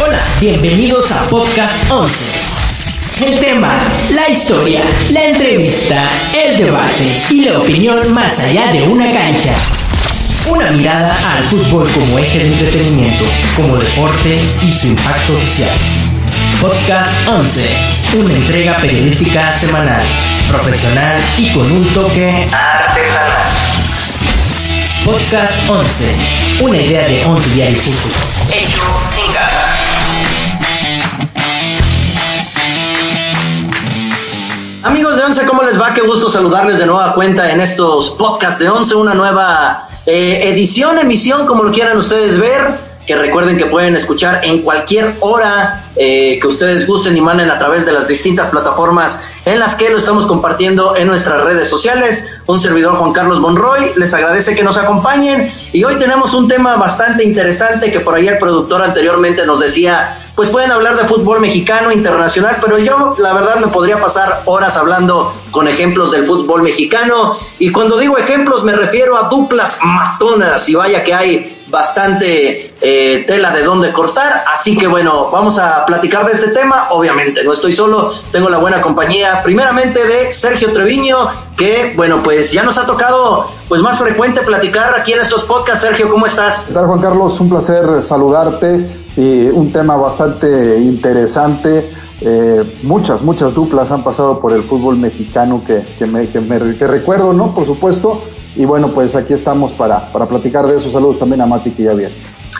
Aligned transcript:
Hola, 0.00 0.18
bienvenidos 0.40 1.12
a 1.12 1.28
Podcast 1.28 1.88
11. 1.90 3.26
El 3.26 3.38
tema, 3.38 3.78
la 4.10 4.28
historia, 4.28 4.82
la 5.10 5.24
entrevista, 5.24 6.10
el 6.34 6.56
debate 6.58 7.22
y 7.30 7.44
la 7.44 7.60
opinión 7.60 8.12
más 8.12 8.38
allá 8.40 8.72
de 8.72 8.82
una 8.82 9.12
cancha. 9.12 9.54
Una 10.48 10.70
mirada 10.72 11.16
al 11.32 11.44
fútbol 11.44 11.88
como 11.92 12.18
eje 12.18 12.38
de 12.40 12.52
entretenimiento, 12.52 13.24
como 13.56 13.76
deporte 13.76 14.38
y 14.66 14.72
su 14.72 14.88
impacto 14.88 15.38
social. 15.38 15.70
Podcast 16.60 17.28
11, 17.28 17.68
una 18.18 18.34
entrega 18.34 18.76
periodística 18.78 19.54
semanal, 19.54 20.02
profesional 20.48 21.20
y 21.38 21.50
con 21.50 21.70
un 21.70 21.86
toque 21.94 22.48
artesanal. 22.50 23.44
Podcast 25.04 25.68
11, 25.68 26.14
una 26.62 26.76
idea 26.78 27.06
de 27.06 27.24
11 27.24 27.50
diarios.com. 27.50 28.34
Hecho 28.52 28.82
sin 29.14 29.32
Amigos 34.84 35.16
de 35.16 35.22
Once, 35.22 35.46
¿cómo 35.46 35.62
les 35.62 35.80
va? 35.80 35.94
Qué 35.94 36.02
gusto 36.02 36.28
saludarles 36.28 36.78
de 36.78 36.84
nueva 36.84 37.14
cuenta 37.14 37.50
en 37.50 37.58
estos 37.58 38.10
podcasts 38.10 38.58
de 38.58 38.68
Once, 38.68 38.94
una 38.94 39.14
nueva 39.14 39.88
eh, 40.04 40.50
edición, 40.50 40.98
emisión, 40.98 41.46
como 41.46 41.62
lo 41.62 41.72
quieran 41.72 41.96
ustedes 41.96 42.36
ver 42.38 42.74
que 43.06 43.16
recuerden 43.16 43.56
que 43.56 43.64
pueden 43.64 43.96
escuchar 43.96 44.40
en 44.44 44.60
cualquier 44.62 45.16
hora 45.20 45.84
eh, 45.96 46.38
que 46.38 46.46
ustedes 46.46 46.86
gusten 46.86 47.16
y 47.16 47.22
manden 47.22 47.50
a 47.50 47.58
través 47.58 47.86
de 47.86 47.92
las 47.92 48.08
distintas 48.08 48.50
plataformas 48.50 49.38
en 49.46 49.58
las 49.58 49.74
que 49.74 49.88
lo 49.88 49.96
estamos 49.96 50.26
compartiendo 50.26 50.96
en 50.96 51.06
nuestras 51.06 51.42
redes 51.44 51.68
sociales. 51.68 52.28
Un 52.46 52.58
servidor 52.58 52.96
Juan 52.96 53.12
Carlos 53.12 53.40
Monroy 53.40 53.92
les 53.96 54.12
agradece 54.12 54.54
que 54.54 54.62
nos 54.62 54.76
acompañen 54.76 55.50
y 55.72 55.82
hoy 55.84 55.96
tenemos 55.96 56.34
un 56.34 56.46
tema 56.46 56.76
bastante 56.76 57.24
interesante 57.24 57.90
que 57.90 58.00
por 58.00 58.14
ahí 58.14 58.28
el 58.28 58.38
productor 58.38 58.82
anteriormente 58.82 59.46
nos 59.46 59.60
decía, 59.60 60.18
pues 60.34 60.50
pueden 60.50 60.72
hablar 60.72 60.96
de 60.96 61.06
fútbol 61.06 61.40
mexicano, 61.40 61.92
internacional, 61.92 62.58
pero 62.60 62.78
yo 62.78 63.14
la 63.18 63.32
verdad 63.32 63.56
me 63.56 63.68
podría 63.68 64.00
pasar 64.00 64.42
horas 64.46 64.76
hablando 64.76 65.32
con 65.50 65.68
ejemplos 65.68 66.10
del 66.10 66.24
fútbol 66.24 66.62
mexicano 66.62 67.32
y 67.58 67.70
cuando 67.70 67.96
digo 67.96 68.18
ejemplos 68.18 68.64
me 68.64 68.72
refiero 68.72 69.16
a 69.16 69.28
duplas 69.28 69.78
matonas 69.84 70.68
y 70.68 70.74
vaya 70.74 71.04
que 71.04 71.14
hay 71.14 71.60
bastante 71.68 72.72
eh, 72.80 73.24
tela 73.26 73.52
de 73.52 73.62
dónde 73.62 73.92
cortar. 73.92 74.44
Así 74.52 74.76
que 74.76 74.86
bueno, 74.86 75.30
vamos 75.30 75.58
a 75.58 75.84
platicar 75.84 76.24
de 76.24 76.32
este 76.32 76.48
tema. 76.48 76.88
Obviamente, 76.90 77.42
no 77.42 77.52
estoy 77.52 77.72
solo, 77.72 78.12
tengo 78.30 78.48
la 78.48 78.58
buena 78.58 78.80
compañía, 78.80 79.40
primeramente 79.42 80.06
de 80.06 80.30
Sergio 80.30 80.72
Treviño, 80.72 81.30
que 81.56 81.92
bueno, 81.96 82.22
pues 82.22 82.52
ya 82.52 82.62
nos 82.62 82.78
ha 82.78 82.86
tocado 82.86 83.48
pues 83.68 83.80
más 83.80 83.98
frecuente 83.98 84.42
platicar 84.42 84.94
aquí 84.94 85.12
en 85.12 85.20
estos 85.20 85.44
podcasts. 85.44 85.80
Sergio, 85.80 86.08
¿cómo 86.08 86.26
estás? 86.26 86.64
¿Qué 86.66 86.74
Juan 86.74 87.00
Carlos? 87.00 87.40
Un 87.40 87.50
placer 87.50 88.02
saludarte 88.02 89.03
y 89.16 89.46
un 89.46 89.72
tema 89.72 89.96
bastante 89.96 90.78
interesante. 90.78 91.90
Eh, 92.20 92.78
muchas, 92.82 93.22
muchas 93.22 93.54
duplas 93.54 93.90
han 93.90 94.02
pasado 94.02 94.40
por 94.40 94.52
el 94.52 94.62
fútbol 94.62 94.96
mexicano 94.96 95.62
que, 95.66 95.84
que, 95.98 96.06
me, 96.06 96.28
que, 96.28 96.40
me, 96.40 96.76
que 96.76 96.86
recuerdo, 96.86 97.32
¿no? 97.32 97.54
Por 97.54 97.66
supuesto. 97.66 98.22
Y 98.56 98.64
bueno, 98.64 98.88
pues 98.88 99.14
aquí 99.14 99.32
estamos 99.32 99.72
para, 99.72 100.00
para 100.12 100.26
platicar 100.26 100.66
de 100.66 100.76
eso. 100.76 100.90
Saludos 100.90 101.18
también 101.18 101.40
a 101.40 101.46
Mati, 101.46 101.70
que 101.70 101.84
ya 101.84 101.92
viene. 101.92 102.14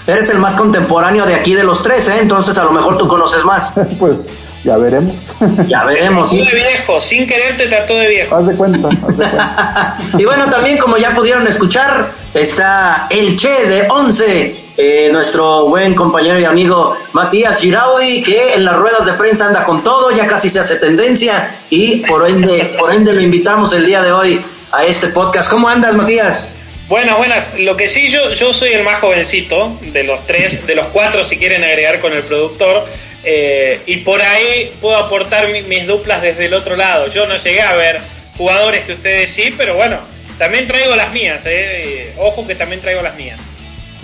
Eres 0.06 0.28
el 0.30 0.38
más 0.38 0.54
contemporáneo 0.54 1.24
de 1.24 1.34
aquí 1.34 1.54
de 1.54 1.64
los 1.64 1.82
tres, 1.82 2.08
¿eh? 2.08 2.18
Entonces 2.20 2.58
a 2.58 2.64
lo 2.64 2.72
mejor 2.72 2.98
tú 2.98 3.08
conoces 3.08 3.44
más. 3.44 3.74
pues 3.98 4.28
ya 4.64 4.76
veremos. 4.76 5.14
Ya 5.68 5.84
veremos. 5.84 6.30
¿sí? 6.30 6.44
de 6.44 6.52
viejo, 6.52 7.00
sin 7.00 7.26
querer 7.26 7.56
te 7.56 7.68
trató 7.68 7.96
de 7.96 8.08
viejo. 8.08 8.36
Haz 8.36 8.46
de 8.46 8.56
cuenta, 8.56 8.88
haz 8.88 8.98
de 8.98 9.14
cuenta. 9.14 9.96
y 10.18 10.24
bueno, 10.24 10.46
también 10.50 10.78
como 10.78 10.96
ya 10.96 11.14
pudieron 11.14 11.46
escuchar, 11.46 12.10
está 12.34 13.06
el 13.10 13.36
Che 13.36 13.66
de 13.66 13.88
11, 13.88 14.63
eh, 14.76 15.08
nuestro 15.12 15.66
buen 15.66 15.94
compañero 15.94 16.38
y 16.40 16.44
amigo 16.44 16.96
Matías 17.12 17.60
Giraudi, 17.60 18.22
que 18.22 18.54
en 18.54 18.64
las 18.64 18.76
ruedas 18.76 19.06
de 19.06 19.12
prensa 19.12 19.46
anda 19.46 19.64
con 19.64 19.84
todo, 19.84 20.10
ya 20.10 20.26
casi 20.26 20.48
se 20.48 20.60
hace 20.60 20.76
tendencia 20.76 21.60
y 21.70 21.98
por 22.06 22.28
ende, 22.28 22.74
por 22.78 22.92
ende 22.92 23.12
lo 23.12 23.20
invitamos 23.20 23.72
el 23.72 23.86
día 23.86 24.02
de 24.02 24.10
hoy 24.10 24.40
a 24.72 24.84
este 24.84 25.08
podcast. 25.08 25.50
¿Cómo 25.50 25.68
andas, 25.68 25.94
Matías? 25.94 26.56
Buenas, 26.88 27.16
buenas. 27.16 27.58
Lo 27.60 27.76
que 27.76 27.88
sí, 27.88 28.08
yo, 28.08 28.32
yo 28.32 28.52
soy 28.52 28.72
el 28.72 28.82
más 28.82 29.00
jovencito 29.00 29.78
de 29.80 30.04
los 30.04 30.26
tres, 30.26 30.66
de 30.66 30.74
los 30.74 30.86
cuatro, 30.88 31.24
si 31.24 31.38
quieren 31.38 31.62
agregar 31.64 32.00
con 32.00 32.12
el 32.12 32.22
productor. 32.22 32.84
Eh, 33.22 33.80
y 33.86 33.98
por 33.98 34.20
ahí 34.20 34.74
puedo 34.82 34.96
aportar 34.96 35.48
mis 35.48 35.86
duplas 35.86 36.20
desde 36.20 36.46
el 36.46 36.54
otro 36.54 36.76
lado. 36.76 37.10
Yo 37.10 37.26
no 37.26 37.36
llegué 37.36 37.62
a 37.62 37.74
ver 37.74 38.00
jugadores 38.36 38.84
que 38.84 38.94
ustedes 38.94 39.30
sí, 39.30 39.54
pero 39.56 39.76
bueno, 39.76 39.98
también 40.36 40.66
traigo 40.66 40.94
las 40.94 41.12
mías. 41.12 41.42
Eh. 41.46 42.12
Ojo 42.18 42.46
que 42.46 42.54
también 42.54 42.82
traigo 42.82 43.00
las 43.00 43.14
mías. 43.16 43.38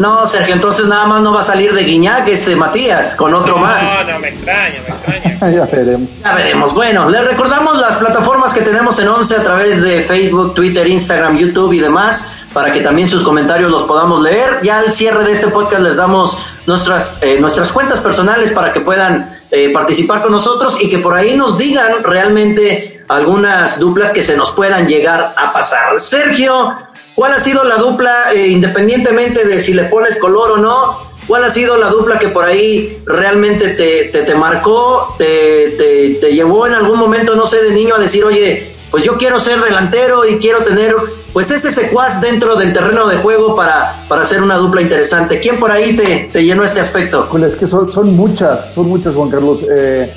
No, 0.01 0.27
Sergio, 0.27 0.55
entonces 0.55 0.87
nada 0.87 1.05
más 1.05 1.21
no 1.21 1.31
va 1.31 1.41
a 1.41 1.43
salir 1.43 1.75
de 1.75 1.85
Guiñac 1.85 2.27
este 2.27 2.57
Matías, 2.57 3.15
con 3.15 3.35
otro 3.35 3.59
más. 3.59 3.85
No, 3.85 4.15
no, 4.15 4.19
me 4.19 4.29
extraña, 4.29 4.81
me 4.89 4.95
extraña. 4.95 5.51
ya 5.55 5.67
veremos. 5.67 6.09
Ya 6.25 6.35
veremos. 6.35 6.73
Bueno, 6.73 7.11
les 7.11 7.23
recordamos 7.23 7.79
las 7.79 7.99
plataformas 7.99 8.55
que 8.55 8.63
tenemos 8.63 8.99
en 8.99 9.09
Once 9.09 9.37
a 9.37 9.43
través 9.43 9.83
de 9.83 10.05
Facebook, 10.05 10.55
Twitter, 10.55 10.87
Instagram, 10.87 11.37
YouTube 11.37 11.75
y 11.75 11.81
demás, 11.81 12.47
para 12.55 12.73
que 12.73 12.81
también 12.81 13.11
sus 13.11 13.23
comentarios 13.23 13.71
los 13.71 13.83
podamos 13.83 14.23
leer. 14.23 14.61
Ya 14.63 14.79
al 14.79 14.91
cierre 14.91 15.23
de 15.23 15.33
este 15.33 15.49
podcast 15.49 15.83
les 15.83 15.97
damos 15.97 16.39
nuestras, 16.67 17.19
eh, 17.21 17.39
nuestras 17.39 17.71
cuentas 17.71 18.01
personales 18.01 18.53
para 18.53 18.73
que 18.73 18.81
puedan 18.81 19.29
eh, 19.51 19.69
participar 19.69 20.23
con 20.23 20.33
nosotros 20.33 20.81
y 20.81 20.89
que 20.89 20.99
por 21.01 21.13
ahí 21.13 21.37
nos 21.37 21.59
digan 21.59 22.03
realmente 22.05 23.05
algunas 23.09 23.79
duplas 23.79 24.13
que 24.13 24.23
se 24.23 24.35
nos 24.35 24.51
puedan 24.53 24.89
llegar 24.89 25.35
a 25.37 25.53
pasar. 25.53 26.01
Sergio, 26.01 26.75
¿Cuál 27.15 27.33
ha 27.33 27.41
sido 27.41 27.65
la 27.65 27.77
dupla, 27.77 28.33
eh, 28.33 28.49
independientemente 28.49 29.47
de 29.47 29.61
si 29.61 29.75
le 29.75 29.85
pones 29.85 30.19
color 30.19 30.53
o 30.53 30.57
no? 30.57 31.11
¿Cuál 31.27 31.45
ha 31.45 31.51
sido 31.51 31.77
la 31.77 31.89
dupla 31.89 32.19
que 32.19 32.29
por 32.29 32.45
ahí 32.45 32.99
realmente 33.07 33.69
te, 33.71 34.05
te, 34.05 34.23
te 34.23 34.35
marcó, 34.35 35.15
te, 35.19 35.75
te, 35.79 36.19
te, 36.21 36.33
llevó 36.33 36.67
en 36.67 36.75
algún 36.75 36.99
momento, 36.99 37.37
no 37.37 37.47
sé, 37.47 37.63
de 37.63 37.71
niño 37.73 37.95
a 37.95 37.99
decir, 37.99 38.25
oye, 38.25 38.75
pues 38.91 39.05
yo 39.05 39.17
quiero 39.17 39.39
ser 39.39 39.61
delantero 39.61 40.27
y 40.27 40.39
quiero 40.39 40.65
tener 40.65 40.95
pues 41.33 41.51
ese 41.51 41.71
secuaz 41.71 42.21
dentro 42.21 42.57
del 42.57 42.73
terreno 42.73 43.07
de 43.07 43.17
juego 43.17 43.55
para, 43.55 44.05
para 44.09 44.23
hacer 44.23 44.43
una 44.43 44.57
dupla 44.57 44.83
interesante? 44.83 45.39
¿Quién 45.39 45.61
por 45.61 45.71
ahí 45.71 45.95
te, 45.95 46.31
te 46.33 46.45
llenó 46.45 46.65
este 46.65 46.81
aspecto? 46.81 47.29
Es 47.47 47.55
que 47.55 47.67
son, 47.67 47.93
son 47.93 48.15
muchas, 48.17 48.75
son 48.75 48.89
muchas, 48.89 49.15
Juan 49.15 49.31
Carlos. 49.31 49.61
Eh, 49.71 50.13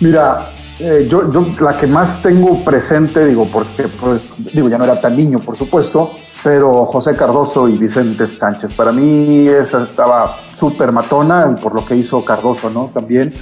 mira, 0.00 0.50
eh, 0.86 1.06
yo, 1.08 1.32
yo 1.32 1.46
la 1.60 1.78
que 1.78 1.86
más 1.86 2.20
tengo 2.20 2.62
presente, 2.62 3.24
digo, 3.24 3.48
porque 3.50 3.88
pues, 3.88 4.20
digo, 4.52 4.68
ya 4.68 4.76
no 4.76 4.84
era 4.84 5.00
tan 5.00 5.16
niño, 5.16 5.40
por 5.40 5.56
supuesto, 5.56 6.10
pero 6.42 6.84
José 6.84 7.16
Cardoso 7.16 7.66
y 7.70 7.78
Vicente 7.78 8.26
Sánchez. 8.26 8.74
Para 8.74 8.92
mí 8.92 9.48
esa 9.48 9.84
estaba 9.84 10.36
súper 10.50 10.92
matona 10.92 11.56
por 11.56 11.74
lo 11.74 11.86
que 11.86 11.96
hizo 11.96 12.22
Cardoso, 12.22 12.68
¿no? 12.68 12.90
También 12.92 13.32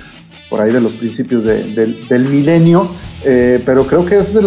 por 0.48 0.60
ahí 0.60 0.70
de 0.70 0.81
los 0.81 0.92
principios 0.92 1.42
de, 1.42 1.64
del, 1.75 2.28
milenio, 2.28 2.86
eh, 3.25 3.60
pero 3.66 3.88
creo 3.88 4.06
que 4.06 4.20
es 4.20 4.32
de, 4.32 4.41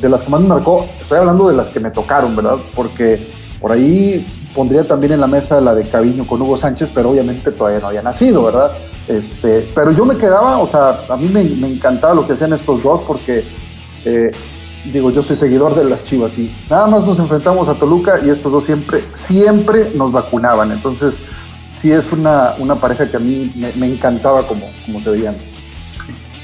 de, 0.00 0.08
las 0.08 0.24
que 0.24 0.30
más 0.30 0.40
me 0.40 0.48
marcó. 0.48 0.86
Estoy 1.02 1.18
hablando 1.18 1.48
de 1.50 1.54
las 1.54 1.68
que 1.68 1.80
me 1.80 1.90
tocaron, 1.90 2.34
¿verdad? 2.34 2.56
Porque 2.74 3.28
por 3.60 3.72
ahí 3.72 4.26
pondría 4.58 4.82
también 4.82 5.12
en 5.12 5.20
la 5.20 5.28
mesa 5.28 5.60
la 5.60 5.72
de 5.72 5.88
Caviño 5.88 6.26
con 6.26 6.42
Hugo 6.42 6.56
Sánchez, 6.56 6.90
pero 6.92 7.10
obviamente 7.10 7.52
todavía 7.52 7.78
no 7.78 7.86
había 7.86 8.02
nacido, 8.02 8.42
¿verdad? 8.42 8.72
Este, 9.06 9.68
pero 9.72 9.92
yo 9.92 10.04
me 10.04 10.16
quedaba, 10.16 10.58
o 10.58 10.66
sea, 10.66 10.98
a 11.08 11.16
mí 11.16 11.28
me, 11.28 11.42
encantaba 11.42 12.12
lo 12.12 12.26
que 12.26 12.32
hacían 12.32 12.52
estos 12.52 12.82
dos 12.82 13.02
porque, 13.06 13.44
eh, 14.04 14.32
digo, 14.92 15.12
yo 15.12 15.22
soy 15.22 15.36
seguidor 15.36 15.76
de 15.76 15.84
las 15.84 16.02
Chivas 16.04 16.36
y 16.38 16.52
nada 16.68 16.88
más 16.88 17.06
nos 17.06 17.20
enfrentamos 17.20 17.68
a 17.68 17.74
Toluca 17.74 18.18
y 18.26 18.30
estos 18.30 18.50
dos 18.50 18.64
siempre, 18.64 19.00
siempre 19.14 19.92
nos 19.94 20.10
vacunaban. 20.10 20.72
Entonces, 20.72 21.14
sí 21.80 21.92
es 21.92 22.10
una, 22.10 22.54
una 22.58 22.74
pareja 22.74 23.08
que 23.08 23.16
a 23.16 23.20
mí 23.20 23.52
me, 23.54 23.70
me 23.74 23.86
encantaba 23.86 24.44
como, 24.44 24.66
como 24.84 25.00
se 25.00 25.10
veían. 25.10 25.36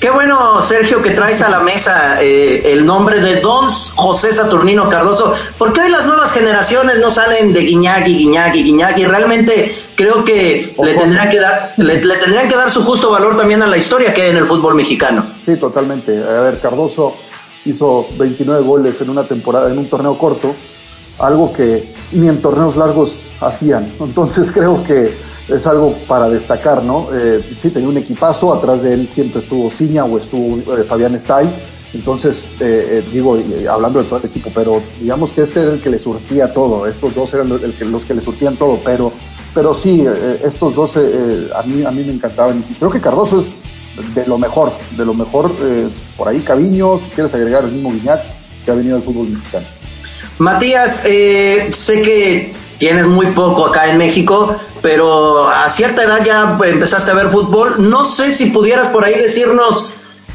Qué 0.05 0.11
bueno, 0.11 0.61
Sergio, 0.61 1.01
que 1.01 1.13
traes 1.13 1.41
a 1.41 1.49
la 1.49 1.61
mesa 1.61 2.23
eh, 2.23 2.75
el 2.75 2.85
nombre 2.85 3.21
de 3.21 3.41
Don 3.41 3.65
José 3.65 4.35
Saturnino 4.35 4.87
Cardoso, 4.91 5.33
porque 5.57 5.81
hoy 5.81 5.91
las 5.91 6.05
nuevas 6.05 6.31
generaciones 6.31 6.99
no 6.99 7.11
salen 7.11 7.55
de 7.55 7.63
y 7.63 7.69
Guiñac, 7.69 8.99
y 8.99 9.05
realmente 9.07 9.75
creo 9.95 10.23
que 10.23 10.75
le 10.79 10.95
tendrían 10.95 11.31
que, 11.31 11.41
dar, 11.41 11.73
le, 11.79 12.05
le, 12.05 12.17
tendrían 12.17 12.49
que 12.51 12.55
dar 12.55 12.71
su 12.71 12.85
justo 12.85 13.09
valor 13.09 13.39
también 13.39 13.63
a 13.63 13.67
la 13.67 13.79
historia 13.79 14.13
que 14.13 14.21
hay 14.21 14.31
en 14.33 14.37
el 14.37 14.47
fútbol 14.47 14.75
mexicano. 14.75 15.25
Sí, 15.43 15.57
totalmente. 15.57 16.23
A 16.23 16.43
ver, 16.43 16.61
Cardoso 16.61 17.15
hizo 17.65 18.07
29 18.19 18.63
goles 18.63 19.01
en 19.01 19.09
una 19.09 19.27
temporada, 19.27 19.73
en 19.73 19.79
un 19.79 19.89
torneo 19.89 20.19
corto, 20.19 20.55
algo 21.19 21.51
que 21.51 21.95
ni 22.13 22.29
en 22.29 22.43
torneos 22.43 22.77
largos 22.77 23.33
hacían. 23.41 23.91
Entonces 23.99 24.53
creo 24.53 24.85
que 24.85 25.17
es 25.49 25.67
algo 25.67 25.95
para 26.09 26.29
destacar, 26.29 26.83
¿no? 26.83 27.09
Eh, 27.13 27.43
sí, 27.57 27.71
tenía 27.71 27.89
un 27.89 27.99
equipazo, 27.99 28.53
atrás 28.53 28.83
de 28.83 28.95
él 28.95 29.09
siempre 29.11 29.41
estuvo 29.41 29.71
Ciña 29.71 30.05
o 30.05 30.19
estuvo 30.19 30.59
eh, 30.77 30.85
Fabián 30.85 31.15
Stay, 31.17 31.49
entonces, 31.93 32.51
eh, 32.59 33.05
digo, 33.13 33.39
hablando 33.71 34.03
de 34.03 34.07
todo 34.07 34.19
el 34.19 34.25
equipo, 34.25 34.51
pero 34.53 34.83
digamos 35.01 35.31
que 35.31 35.43
este 35.43 35.63
era 35.63 35.73
el 35.75 35.81
que 35.81 35.91
le 35.91 35.99
surtía 35.99 36.53
todo, 36.53 36.89
estos 36.89 37.15
dos 37.15 37.33
eran 37.35 37.49
los, 37.49 37.61
que, 38.05 38.15
le 38.15 38.21
surtían 38.21 38.57
todo, 38.57 38.81
pero, 38.85 39.13
pero 39.55 39.75
sí, 39.75 40.05
estos 40.43 40.75
dos 40.75 40.97
a, 40.97 41.63
mí, 41.63 41.85
a 41.85 41.93
mí 41.93 42.03
me 42.03 42.15
encantaban. 42.15 42.65
Creo 42.81 42.91
que 42.91 43.01
Cardoso 43.01 43.39
es 43.39 43.63
de 44.13 44.27
lo 44.27 44.39
mejor, 44.39 44.73
de 44.97 45.05
lo 45.05 45.15
mejor, 45.15 45.53
por 46.17 46.27
ahí 46.27 46.41
Caviño, 46.41 46.99
quieres 47.15 47.33
agregar 47.33 47.63
el 47.63 47.71
mismo 47.71 47.93
Guiñac 47.93 48.23
que 48.65 48.73
ha 48.73 48.75
venido 48.75 48.97
al 48.97 49.03
fútbol 49.03 49.29
mexicano. 49.29 49.67
Matías, 50.39 50.97
sé 50.97 52.03
que 52.03 52.55
tienes 52.85 53.07
muy 53.07 53.29
poco 53.29 53.65
acá 53.65 53.89
en 53.89 53.97
México, 53.97 54.61
pero 54.83 55.49
a 55.49 55.71
cierta 55.71 56.03
edad 56.03 56.23
ya 56.23 56.59
empezaste 56.69 57.13
a 57.13 57.15
ver 57.15 57.31
fútbol. 57.31 57.77
No 57.79 58.05
sé 58.05 58.31
si 58.31 58.51
pudieras 58.51 58.89
por 58.89 59.07
ahí 59.07 59.15
decirnos 59.15 59.87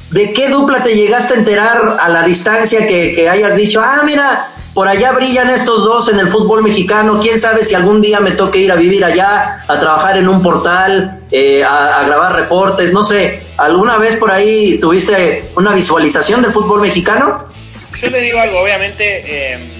de 0.10 0.34
qué 0.34 0.50
dupla 0.50 0.82
te 0.82 0.96
llegaste 0.96 1.36
a 1.36 1.38
enterar 1.38 1.98
a 2.02 2.10
la 2.10 2.24
distancia 2.24 2.88
que, 2.88 3.30
hayas 3.30 3.56
dicho, 3.56 3.82
ah, 3.84 4.02
mira, 4.04 4.50
por 4.74 4.88
allá 4.88 5.12
brillan 5.12 5.52
estos 5.52 5.84
dos 5.84 6.10
en 6.10 6.18
el 6.18 6.30
fútbol 6.30 6.64
mexicano. 6.64 7.20
Quién 7.20 7.38
sabe 7.38 7.64
si 7.64 7.76
algún 7.76 8.02
día 8.02 8.20
me 8.20 8.32
toque 8.32 8.58
ir 8.58 8.72
a 8.72 8.76
vivir 8.76 9.06
allá, 9.06 9.64
a 9.68 9.80
trabajar 9.80 10.18
en 10.18 10.28
un 10.28 10.42
portal, 10.42 11.20
eh, 11.30 11.64
a, 11.64 12.02
grabar 12.08 12.34
reportes, 12.34 12.92
no 12.92 13.04
sé. 13.04 13.44
¿Alguna 13.58 14.00
vez 14.00 14.16
por 14.16 14.32
ahí 14.32 14.80
tuviste 14.80 15.52
una 15.56 15.74
visualización 15.74 16.42
del 16.42 16.52
fútbol 16.52 16.82
mexicano? 16.82 17.46
Yo 17.96 18.10
le 18.10 18.22
digo 18.22 18.40
algo, 18.40 18.60
obviamente. 18.62 19.24
Eh 19.28 19.79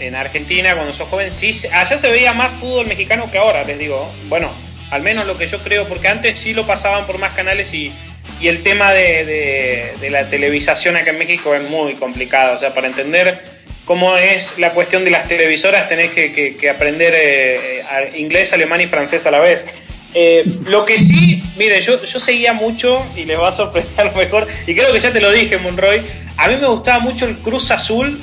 en 0.00 0.14
Argentina 0.14 0.74
cuando 0.74 0.92
sos 0.92 1.08
joven, 1.08 1.32
sí, 1.32 1.52
allá 1.72 1.98
se 1.98 2.08
veía 2.08 2.32
más 2.32 2.52
fútbol 2.54 2.86
mexicano 2.86 3.30
que 3.30 3.38
ahora, 3.38 3.64
les 3.64 3.78
digo. 3.78 4.12
Bueno, 4.28 4.50
al 4.90 5.02
menos 5.02 5.26
lo 5.26 5.36
que 5.36 5.46
yo 5.46 5.58
creo, 5.62 5.86
porque 5.88 6.08
antes 6.08 6.38
sí 6.38 6.54
lo 6.54 6.66
pasaban 6.66 7.06
por 7.06 7.18
más 7.18 7.32
canales 7.32 7.72
y, 7.74 7.92
y 8.40 8.48
el 8.48 8.62
tema 8.62 8.92
de, 8.92 9.96
de, 10.00 10.10
la 10.10 10.28
televisación 10.28 10.96
acá 10.96 11.10
en 11.10 11.18
México 11.18 11.54
es 11.54 11.62
muy 11.68 11.94
complicado. 11.94 12.56
O 12.56 12.58
sea, 12.58 12.72
para 12.74 12.86
entender 12.88 13.42
cómo 13.84 14.16
es 14.16 14.58
la 14.58 14.72
cuestión 14.72 15.04
de 15.04 15.10
las 15.10 15.28
televisoras 15.28 15.88
tenés 15.88 16.10
que, 16.10 16.56
que, 16.56 16.70
aprender 16.70 17.14
eh, 17.16 17.82
inglés, 18.16 18.52
alemán 18.52 18.80
y 18.80 18.86
francés 18.86 19.26
a 19.26 19.30
la 19.30 19.40
vez. 19.40 19.66
Eh, 20.14 20.42
lo 20.64 20.84
que 20.86 20.98
sí, 20.98 21.42
mire, 21.56 21.82
yo, 21.82 22.02
yo 22.02 22.18
seguía 22.18 22.54
mucho 22.54 23.04
y 23.14 23.24
les 23.24 23.38
va 23.38 23.48
a 23.48 23.52
sorprender 23.52 24.06
lo 24.12 24.12
mejor, 24.12 24.46
y 24.66 24.74
creo 24.74 24.92
que 24.92 25.00
ya 25.00 25.12
te 25.12 25.20
lo 25.20 25.30
dije, 25.30 25.58
Monroy, 25.58 26.02
a 26.38 26.48
mí 26.48 26.56
me 26.56 26.66
gustaba 26.66 26.98
mucho 26.98 27.26
el 27.26 27.36
Cruz 27.38 27.70
Azul 27.70 28.18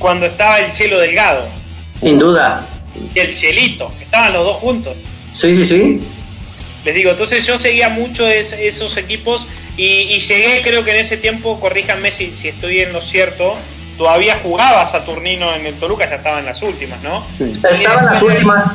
cuando 0.00 0.26
estaba 0.26 0.58
el 0.58 0.72
Chelo 0.72 0.98
Delgado. 0.98 1.46
Sin 2.02 2.18
duda. 2.18 2.66
Y 3.14 3.18
el 3.20 3.34
Chelito, 3.34 3.92
estaban 4.00 4.32
los 4.32 4.44
dos 4.44 4.56
juntos. 4.56 5.04
Sí, 5.32 5.54
sí, 5.54 5.64
sí. 5.64 6.00
Les 6.84 6.94
digo, 6.94 7.12
entonces 7.12 7.46
yo 7.46 7.60
seguía 7.60 7.88
mucho 7.88 8.26
esos 8.26 8.96
equipos 8.96 9.46
y, 9.76 10.18
llegué, 10.18 10.62
creo 10.62 10.84
que 10.84 10.90
en 10.90 10.96
ese 10.96 11.16
tiempo, 11.16 11.60
corríjanme 11.60 12.10
si, 12.10 12.34
si 12.36 12.48
estoy 12.48 12.80
en 12.80 12.92
lo 12.92 13.00
cierto, 13.00 13.54
todavía 13.96 14.40
jugaba 14.42 14.90
Saturnino 14.90 15.54
en 15.54 15.66
el 15.66 15.74
Toluca, 15.74 16.08
ya 16.08 16.16
estaba 16.16 16.40
en 16.40 16.46
las 16.46 16.62
últimas, 16.62 17.00
¿no? 17.02 17.24
Sí. 17.38 17.52
Estaba 17.70 18.00
en 18.00 18.06
las 18.06 18.22
últimas. 18.22 18.74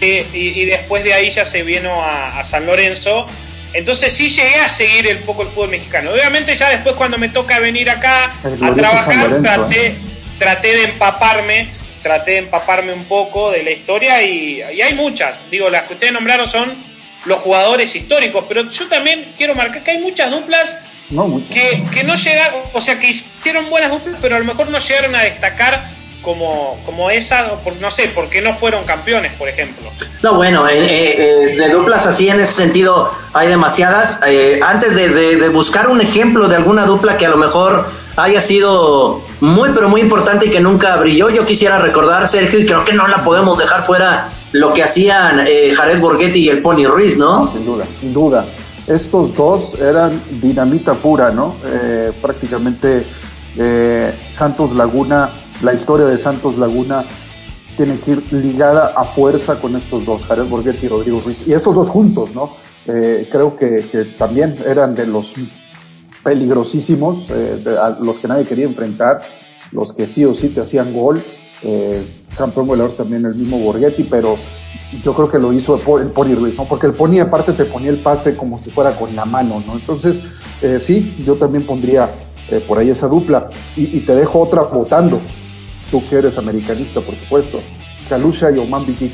y, 0.00 0.64
después 0.66 1.02
de 1.02 1.14
ahí 1.14 1.30
ya 1.30 1.46
se 1.46 1.62
vino 1.62 2.02
a, 2.02 2.38
a, 2.38 2.44
San 2.44 2.66
Lorenzo. 2.66 3.26
Entonces 3.72 4.12
sí 4.12 4.28
llegué 4.28 4.60
a 4.60 4.68
seguir 4.68 5.16
un 5.18 5.26
poco 5.26 5.42
el 5.42 5.48
fútbol 5.48 5.70
mexicano. 5.70 6.12
Obviamente 6.12 6.54
ya 6.54 6.68
después 6.68 6.94
cuando 6.94 7.18
me 7.18 7.30
toca 7.30 7.58
venir 7.58 7.90
acá 7.90 8.32
a 8.62 8.74
trabajar, 8.74 9.42
traté, 9.42 9.86
¿eh? 9.86 9.96
Traté 10.38 10.76
de 10.76 10.84
empaparme, 10.84 11.68
traté 12.02 12.32
de 12.32 12.38
empaparme 12.38 12.92
un 12.92 13.04
poco 13.04 13.50
de 13.50 13.62
la 13.62 13.70
historia 13.70 14.22
y, 14.22 14.62
hay 14.62 14.94
muchas. 14.94 15.40
Digo, 15.50 15.70
las 15.70 15.84
que 15.84 15.94
ustedes 15.94 16.12
nombraron 16.12 16.48
son 16.48 16.74
los 17.26 17.40
jugadores 17.40 17.94
históricos, 17.94 18.44
pero 18.48 18.70
yo 18.70 18.86
también 18.88 19.32
quiero 19.36 19.54
marcar 19.54 19.82
que 19.82 19.92
hay 19.92 19.98
muchas 19.98 20.30
duplas 20.30 20.76
que, 21.52 21.82
que 21.92 22.04
no 22.04 22.16
llegaron, 22.16 22.60
o 22.72 22.80
sea, 22.80 22.98
que 22.98 23.10
hicieron 23.10 23.70
buenas 23.70 23.90
duplas, 23.90 24.16
pero 24.20 24.36
a 24.36 24.38
lo 24.38 24.44
mejor 24.44 24.68
no 24.68 24.78
llegaron 24.78 25.14
a 25.14 25.22
destacar 25.22 25.84
como, 26.24 26.80
como 26.84 27.10
esa, 27.10 27.52
no 27.80 27.90
sé, 27.90 28.08
¿por 28.08 28.28
qué 28.28 28.40
no 28.40 28.56
fueron 28.56 28.84
campeones, 28.84 29.32
por 29.34 29.48
ejemplo? 29.48 29.90
No, 30.22 30.34
bueno, 30.34 30.68
eh, 30.68 30.80
eh, 30.82 31.56
de 31.56 31.68
duplas 31.68 32.06
así 32.06 32.28
en 32.28 32.40
ese 32.40 32.52
sentido 32.52 33.12
hay 33.32 33.48
demasiadas. 33.48 34.20
Eh, 34.26 34.58
antes 34.62 34.94
de, 34.96 35.10
de, 35.10 35.48
buscar 35.50 35.88
un 35.88 36.00
ejemplo 36.00 36.48
de 36.48 36.56
alguna 36.56 36.86
dupla 36.86 37.16
que 37.18 37.26
a 37.26 37.28
lo 37.28 37.36
mejor 37.36 37.88
haya 38.16 38.40
sido 38.40 39.23
muy, 39.40 39.70
pero 39.74 39.88
muy 39.88 40.00
importante 40.00 40.46
y 40.46 40.50
que 40.50 40.60
nunca 40.60 40.96
brilló, 40.96 41.30
yo 41.30 41.44
quisiera 41.44 41.78
recordar, 41.78 42.26
Sergio, 42.28 42.60
y 42.60 42.66
creo 42.66 42.84
que 42.84 42.92
no 42.92 43.06
la 43.08 43.24
podemos 43.24 43.58
dejar 43.58 43.84
fuera 43.84 44.30
lo 44.52 44.72
que 44.72 44.82
hacían 44.82 45.44
Jared 45.76 46.00
Borghetti 46.00 46.40
y 46.40 46.48
el 46.48 46.62
Pony 46.62 46.86
Ruiz, 46.86 47.18
¿no? 47.18 47.50
Sin 47.52 47.66
duda, 47.66 47.84
sin 48.00 48.12
duda. 48.12 48.44
Estos 48.86 49.34
dos 49.34 49.74
eran 49.80 50.20
dinamita 50.40 50.94
pura, 50.94 51.30
¿no? 51.30 51.56
prácticamente 52.22 53.04
Santos 54.36 54.74
Laguna 54.76 55.30
la 55.62 55.72
historia 55.72 56.06
de 56.06 56.18
Santos 56.18 56.58
Laguna 56.58 57.04
tiene 57.76 57.98
que 57.98 58.12
ir 58.12 58.32
ligada 58.32 58.92
a 58.96 59.04
fuerza 59.04 59.56
con 59.56 59.76
estos 59.76 60.04
dos, 60.04 60.24
Jared 60.26 60.44
Borghetti 60.44 60.86
y 60.86 60.88
Rodrigo 60.88 61.20
Ruiz. 61.24 61.46
Y 61.46 61.52
estos 61.52 61.74
dos 61.74 61.88
juntos, 61.88 62.30
¿no? 62.34 62.56
Eh, 62.86 63.28
creo 63.30 63.56
que, 63.56 63.82
también 64.18 64.54
eran 64.66 64.94
de 64.94 65.06
los 65.06 65.34
peligrosísimos, 66.24 67.30
eh, 67.30 67.62
los 68.00 68.18
que 68.18 68.26
nadie 68.26 68.44
quería 68.44 68.64
enfrentar, 68.64 69.22
los 69.70 69.92
que 69.92 70.08
sí 70.08 70.24
o 70.24 70.34
sí 70.34 70.48
te 70.48 70.62
hacían 70.62 70.92
gol. 70.92 71.22
Eh, 71.62 72.02
campeón 72.36 72.66
goleador 72.66 72.96
también 72.96 73.24
el 73.24 73.34
mismo 73.34 73.58
Borghetti, 73.58 74.04
pero 74.04 74.36
yo 75.04 75.14
creo 75.14 75.30
que 75.30 75.38
lo 75.38 75.52
hizo 75.52 75.76
el 75.76 76.08
Pony 76.08 76.34
Ruiz, 76.34 76.56
¿no? 76.56 76.64
Porque 76.64 76.86
el 76.86 76.94
Pony 76.94 77.20
aparte 77.20 77.52
te 77.52 77.64
ponía 77.64 77.90
el 77.90 77.98
pase 77.98 78.36
como 78.36 78.58
si 78.58 78.70
fuera 78.70 78.92
con 78.92 79.14
la 79.14 79.24
mano, 79.24 79.62
¿no? 79.66 79.74
Entonces, 79.74 80.22
sí, 80.80 81.22
yo 81.24 81.36
también 81.36 81.64
pondría 81.64 82.10
por 82.66 82.78
ahí 82.78 82.90
esa 82.90 83.06
dupla. 83.06 83.48
Y, 83.76 84.00
te 84.00 84.14
dejo 84.14 84.40
otra 84.40 84.62
votando 84.62 85.20
tú 85.90 86.02
que 86.08 86.16
eres 86.16 86.36
americanista, 86.36 87.00
por 87.00 87.14
supuesto, 87.14 87.60
Kalusha 88.08 88.50
y 88.50 88.58
Oman 88.58 88.84
Bikic. 88.86 89.12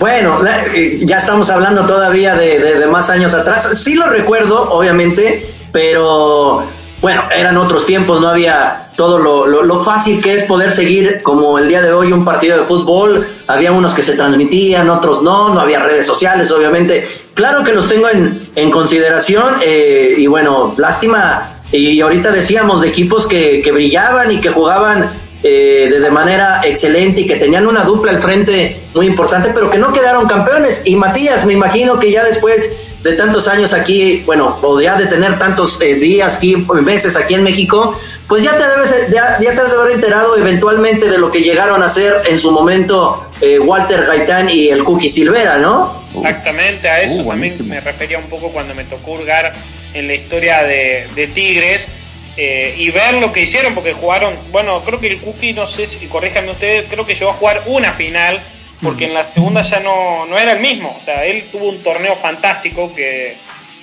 Bueno, 0.00 0.40
eh, 0.74 0.98
ya 1.04 1.18
estamos 1.18 1.50
hablando 1.50 1.84
todavía 1.84 2.34
de, 2.34 2.86
más 2.86 3.10
años 3.10 3.34
atrás. 3.34 3.68
Sí 3.76 3.94
lo 3.94 4.06
recuerdo, 4.06 4.70
obviamente, 4.70 5.46
pero 5.72 6.64
bueno, 7.00 7.22
eran 7.34 7.56
otros 7.56 7.86
tiempos, 7.86 8.20
no 8.20 8.28
había 8.28 8.88
todo 8.96 9.18
lo, 9.18 9.46
lo, 9.46 9.82
fácil 9.82 10.22
que 10.22 10.34
es 10.34 10.42
poder 10.42 10.72
seguir 10.72 11.22
como 11.22 11.58
el 11.58 11.68
día 11.68 11.80
de 11.80 11.90
hoy 11.90 12.12
un 12.12 12.24
partido 12.24 12.58
de 12.58 12.64
fútbol. 12.64 13.26
Había 13.46 13.72
unos 13.72 13.94
que 13.94 14.02
se 14.02 14.12
transmitían, 14.12 14.90
otros 14.90 15.22
no, 15.22 15.54
no 15.54 15.60
había 15.60 15.78
redes 15.78 16.04
sociales, 16.04 16.50
obviamente. 16.50 17.06
Claro 17.32 17.64
que 17.64 17.72
los 17.72 17.88
tengo 17.88 18.10
en, 18.10 18.50
en 18.54 18.70
consideración 18.70 19.54
eh, 19.64 20.14
y 20.18 20.26
bueno, 20.26 20.74
lástima. 20.76 21.62
Y 21.72 22.00
ahorita 22.00 22.32
decíamos 22.32 22.82
de 22.82 22.88
equipos 22.88 23.26
que, 23.26 23.62
que 23.62 23.72
brillaban 23.72 24.30
y 24.32 24.40
que 24.40 24.50
jugaban 24.50 25.08
eh, 25.42 25.90
de 25.90 26.10
manera 26.10 26.60
excelente 26.64 27.22
y 27.22 27.26
que 27.26 27.36
tenían 27.36 27.66
una 27.66 27.84
dupla 27.84 28.12
al 28.12 28.20
frente 28.20 28.78
muy 28.94 29.06
importante, 29.06 29.52
pero 29.54 29.70
que 29.70 29.78
no 29.78 29.90
quedaron 29.90 30.28
campeones. 30.28 30.82
Y 30.84 30.96
Matías, 30.96 31.46
me 31.46 31.54
imagino 31.54 31.98
que 31.98 32.12
ya 32.12 32.22
después 32.22 32.70
de 33.02 33.12
tantos 33.14 33.48
años 33.48 33.72
aquí, 33.72 34.22
bueno, 34.26 34.58
o 34.62 34.80
ya 34.80 34.96
de 34.96 35.06
tener 35.06 35.38
tantos 35.38 35.80
eh, 35.80 35.94
días, 35.94 36.38
tiempo, 36.38 36.74
meses 36.74 37.16
aquí 37.16 37.34
en 37.34 37.42
México, 37.42 37.98
pues 38.28 38.42
ya 38.42 38.56
te 38.56 38.66
debes, 38.68 38.94
ya, 39.10 39.38
te 39.38 39.44
debes 39.44 39.70
de 39.70 39.78
haber 39.78 39.92
enterado 39.94 40.36
eventualmente 40.36 41.08
de 41.08 41.18
lo 41.18 41.30
que 41.30 41.40
llegaron 41.40 41.82
a 41.82 41.88
ser 41.88 42.22
en 42.28 42.38
su 42.38 42.50
momento 42.50 43.30
eh, 43.40 43.58
Walter 43.58 44.04
Gaitán 44.06 44.50
y 44.50 44.68
el 44.68 44.84
Cookie 44.84 45.08
Silvera, 45.08 45.58
¿no? 45.58 45.98
Exactamente, 46.14 46.88
a 46.88 47.02
eso 47.02 47.22
uh, 47.22 47.28
también 47.28 47.56
me 47.68 47.80
refería 47.80 48.18
un 48.18 48.28
poco 48.28 48.50
cuando 48.50 48.74
me 48.74 48.84
tocó 48.84 49.12
hurgar 49.12 49.52
en 49.94 50.06
la 50.06 50.14
historia 50.14 50.62
de, 50.62 51.06
de 51.14 51.26
Tigres 51.28 51.88
eh, 52.36 52.74
y 52.76 52.90
ver 52.90 53.14
lo 53.14 53.32
que 53.32 53.42
hicieron, 53.42 53.74
porque 53.74 53.92
jugaron, 53.92 54.34
bueno, 54.50 54.82
creo 54.84 55.00
que 55.00 55.12
el 55.12 55.18
Cookie, 55.20 55.52
no 55.52 55.66
sé 55.66 55.86
si, 55.86 56.06
corríjanme 56.06 56.52
ustedes, 56.52 56.86
creo 56.88 57.06
que 57.06 57.14
llegó 57.14 57.30
a 57.30 57.34
jugar 57.34 57.62
una 57.66 57.92
final, 57.92 58.40
porque 58.82 59.06
en 59.06 59.14
la 59.14 59.32
segunda 59.32 59.62
ya 59.62 59.80
no, 59.80 60.26
no 60.26 60.38
era 60.38 60.52
el 60.52 60.60
mismo, 60.60 60.96
o 61.00 61.04
sea, 61.04 61.24
él 61.24 61.48
tuvo 61.52 61.68
un 61.68 61.82
torneo 61.82 62.16
fantástico 62.16 62.94
que, 62.94 63.36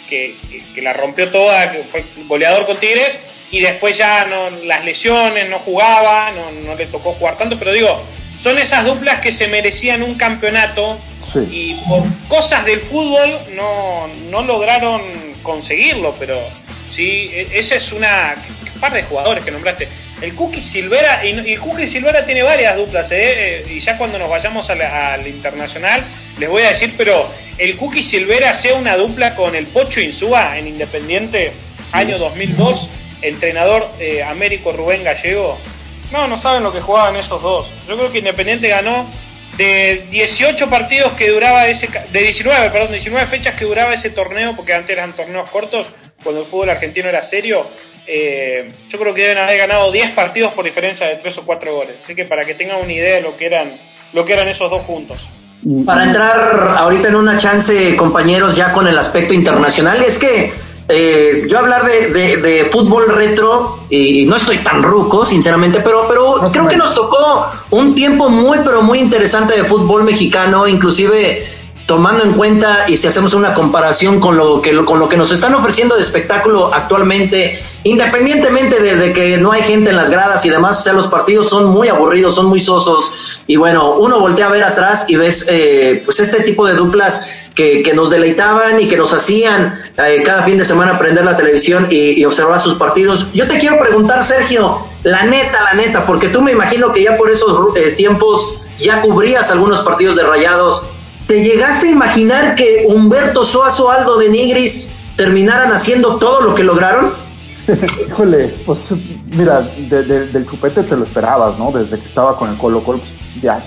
que, 0.09 0.35
la 0.81 0.93
rompió 0.93 1.29
toda, 1.29 1.71
que 1.71 1.83
fue 1.83 2.03
goleador 2.27 2.65
con 2.65 2.77
Tigres, 2.77 3.19
y 3.51 3.61
después 3.61 3.97
ya 3.97 4.25
no, 4.25 4.49
las 4.65 4.83
lesiones, 4.83 5.49
no 5.49 5.59
jugaba, 5.59 6.31
no, 6.31 6.51
no 6.65 6.75
le 6.75 6.85
tocó 6.87 7.13
jugar 7.13 7.37
tanto, 7.37 7.57
pero 7.57 7.71
digo, 7.71 8.01
son 8.37 8.57
esas 8.57 8.85
duplas 8.85 9.19
que 9.19 9.31
se 9.31 9.47
merecían 9.47 10.03
un 10.03 10.15
campeonato 10.15 10.99
y 11.51 11.75
por 11.87 12.03
cosas 12.27 12.65
del 12.65 12.79
fútbol 12.79 13.37
no, 13.55 14.07
no 14.29 14.41
lograron 14.43 15.01
conseguirlo, 15.43 16.15
pero 16.17 16.39
¿sí? 16.89 17.29
E, 17.31 17.49
esa 17.53 17.75
es 17.75 17.91
una 17.91 18.35
par 18.79 18.93
de 18.93 19.03
jugadores 19.03 19.43
que 19.43 19.51
nombraste. 19.51 19.87
El 20.21 20.33
Cookie 20.33 20.61
Silvera, 20.61 21.23
y, 21.25 21.29
el 21.29 21.59
Cookie 21.59 21.87
Silvera 21.87 22.25
tiene 22.25 22.43
varias 22.43 22.75
duplas, 22.75 23.11
¿eh? 23.11 23.17
¿eh? 23.21 23.65
y 23.69 23.79
ya 23.79 23.97
cuando 23.97 24.17
nos 24.17 24.29
vayamos 24.29 24.69
al 24.69 25.27
internacional 25.27 26.03
les 26.39 26.49
voy 26.49 26.63
a 26.63 26.69
decir, 26.69 26.93
pero 26.97 27.27
el 27.57 27.77
Cookie 27.77 28.03
Silvera 28.03 28.53
sea 28.53 28.75
una 28.75 28.95
dupla 28.95 29.35
con 29.35 29.55
el 29.55 29.65
Pocho 29.65 29.99
Insúa 30.01 30.57
en 30.57 30.67
Independiente, 30.67 31.51
año 31.91 32.19
2002, 32.19 32.89
entrenador 33.21 33.89
eh, 33.99 34.23
Américo 34.23 34.71
Rubén 34.71 35.03
Gallego. 35.03 35.57
No, 36.11 36.27
no 36.27 36.37
saben 36.37 36.63
lo 36.63 36.71
que 36.71 36.79
jugaban 36.79 37.15
esos 37.15 37.41
dos. 37.41 37.67
Yo 37.87 37.97
creo 37.97 38.11
que 38.11 38.19
Independiente 38.19 38.69
ganó 38.69 39.07
de 39.57 40.05
18 40.11 40.69
partidos 40.69 41.13
que 41.13 41.29
duraba 41.29 41.67
ese, 41.67 41.89
de 42.11 42.21
19, 42.21 42.69
perdón, 42.69 42.91
19 42.91 43.25
fechas 43.27 43.55
que 43.55 43.65
duraba 43.65 43.93
ese 43.93 44.11
torneo, 44.11 44.55
porque 44.55 44.73
antes 44.73 44.91
eran 44.91 45.15
torneos 45.15 45.49
cortos, 45.49 45.87
cuando 46.23 46.41
el 46.41 46.47
fútbol 46.47 46.69
argentino 46.69 47.09
era 47.09 47.23
serio, 47.23 47.67
eh, 48.07 48.71
yo 48.89 48.97
creo 48.97 49.13
que 49.13 49.21
deben 49.21 49.37
haber 49.37 49.57
ganado 49.57 49.91
10 49.91 50.11
partidos 50.11 50.53
por 50.53 50.63
diferencia 50.65 51.07
de 51.07 51.15
3 51.17 51.37
o 51.39 51.41
4 51.43 51.73
goles. 51.73 51.95
Así 52.03 52.15
que 52.15 52.25
para 52.25 52.45
que 52.45 52.55
tengan 52.55 52.77
una 52.81 52.93
idea 52.93 53.15
de 53.15 53.21
lo 53.21 53.35
que 53.35 53.45
eran, 53.45 53.71
lo 54.13 54.25
que 54.25 54.33
eran 54.33 54.47
esos 54.47 54.69
dos 54.69 54.81
juntos. 54.83 55.19
Para 55.85 56.03
entrar 56.05 56.75
ahorita 56.77 57.09
en 57.09 57.15
una 57.15 57.37
chance, 57.37 57.95
compañeros, 57.95 58.55
ya 58.55 58.71
con 58.71 58.87
el 58.87 58.97
aspecto 58.97 59.33
internacional, 59.33 60.01
es 60.01 60.17
que 60.17 60.53
eh, 60.87 61.45
yo 61.49 61.59
hablar 61.59 61.83
de, 61.83 62.69
fútbol 62.71 63.07
retro, 63.13 63.79
y 63.89 64.25
no 64.25 64.37
estoy 64.37 64.59
tan 64.59 64.83
ruco, 64.83 65.25
sinceramente, 65.25 65.81
pero, 65.81 66.07
pero 66.07 66.49
creo 66.51 66.67
que 66.67 66.77
nos 66.77 66.95
tocó 66.95 67.47
un 67.71 67.93
tiempo 67.95 68.29
muy, 68.29 68.59
pero 68.63 68.81
muy 68.81 68.99
interesante 68.99 69.55
de 69.55 69.65
fútbol 69.65 70.03
mexicano, 70.03 70.67
inclusive 70.67 71.45
tomando 71.87 72.25
en 72.25 72.33
cuenta 72.33 72.83
y 72.89 72.97
si 72.97 73.07
hacemos 73.07 73.33
una 73.33 73.53
comparación 73.53 74.19
con 74.19 74.35
lo 74.35 74.61
que 74.61 74.75
con 74.83 74.99
lo 74.99 75.07
que 75.07 75.15
nos 75.15 75.31
están 75.31 75.55
ofreciendo 75.55 75.95
de 75.95 76.01
espectáculo 76.01 76.69
actualmente, 76.73 77.57
independientemente 77.83 78.79
de, 78.81 79.13
que 79.13 79.37
no 79.37 79.53
hay 79.53 79.61
gente 79.61 79.91
en 79.91 79.95
las 79.95 80.09
gradas 80.09 80.45
y 80.45 80.49
demás, 80.49 80.81
o 80.81 80.83
sea, 80.83 80.93
los 80.93 81.07
partidos 81.07 81.49
son 81.49 81.69
muy 81.69 81.87
aburridos, 81.87 82.35
son 82.35 82.47
muy 82.47 82.59
sosos 82.59 83.41
y 83.47 83.55
bueno, 83.55 83.95
uno 83.95 84.19
voltea 84.19 84.47
a 84.47 84.49
ver 84.49 84.65
atrás 84.65 85.05
y 85.07 85.15
ves 85.15 85.45
eh, 85.47 86.01
pues 86.03 86.19
este 86.19 86.43
tipo 86.43 86.67
de 86.67 86.73
duplas 86.73 87.25
que, 87.55 87.81
que, 87.81 87.93
nos 87.93 88.09
deleitaban 88.09 88.81
y 88.81 88.89
que 88.89 88.97
nos 88.97 89.13
hacían 89.13 89.81
eh, 89.97 90.21
cada 90.25 90.43
fin 90.43 90.57
de 90.57 90.65
semana 90.65 90.99
prender 90.99 91.23
la 91.23 91.37
televisión 91.37 91.87
y, 91.89 92.23
observar 92.25 92.59
sus 92.59 92.75
partidos. 92.75 93.29
Yo 93.33 93.47
te 93.47 93.57
quiero 93.57 93.79
preguntar, 93.79 94.23
Sergio, 94.23 94.85
la 95.03 95.23
neta, 95.23 95.63
la 95.63 95.73
neta, 95.73 96.05
porque 96.05 96.27
tú 96.27 96.41
me 96.41 96.51
imagino 96.51 96.91
que 96.91 97.01
ya 97.01 97.15
por 97.15 97.31
esos 97.31 97.75
eh, 97.77 97.93
tiempos 97.93 98.55
ya 98.77 99.01
cubrías 99.01 99.49
algunos 99.49 99.81
partidos 99.81 100.17
de 100.17 100.23
Rayados 100.23 100.83
¿Te 101.27 101.43
llegaste 101.43 101.89
a 101.89 101.91
imaginar 101.91 102.55
que 102.55 102.85
Humberto 102.87 103.43
Suazo, 103.43 103.91
Aldo 103.91 104.17
de 104.17 104.29
Nigris 104.29 104.87
terminaran 105.17 105.73
haciendo 105.73 106.15
todo 106.15 106.39
lo 106.41 106.55
que 106.55 106.63
lograron? 106.63 107.11
Híjole, 108.07 108.55
pues 108.65 108.93
mira, 109.35 109.59
del 109.61 110.45
chupete 110.49 110.83
te 110.83 110.95
lo 110.95 111.03
esperabas, 111.03 111.59
¿no? 111.59 111.69
Desde 111.71 111.99
que 111.99 112.05
estaba 112.05 112.37
con 112.37 112.49
el 112.49 112.57
Colo 112.57 112.81
Colo, 112.81 112.99
pues 112.99 113.11
ya, 113.41 113.61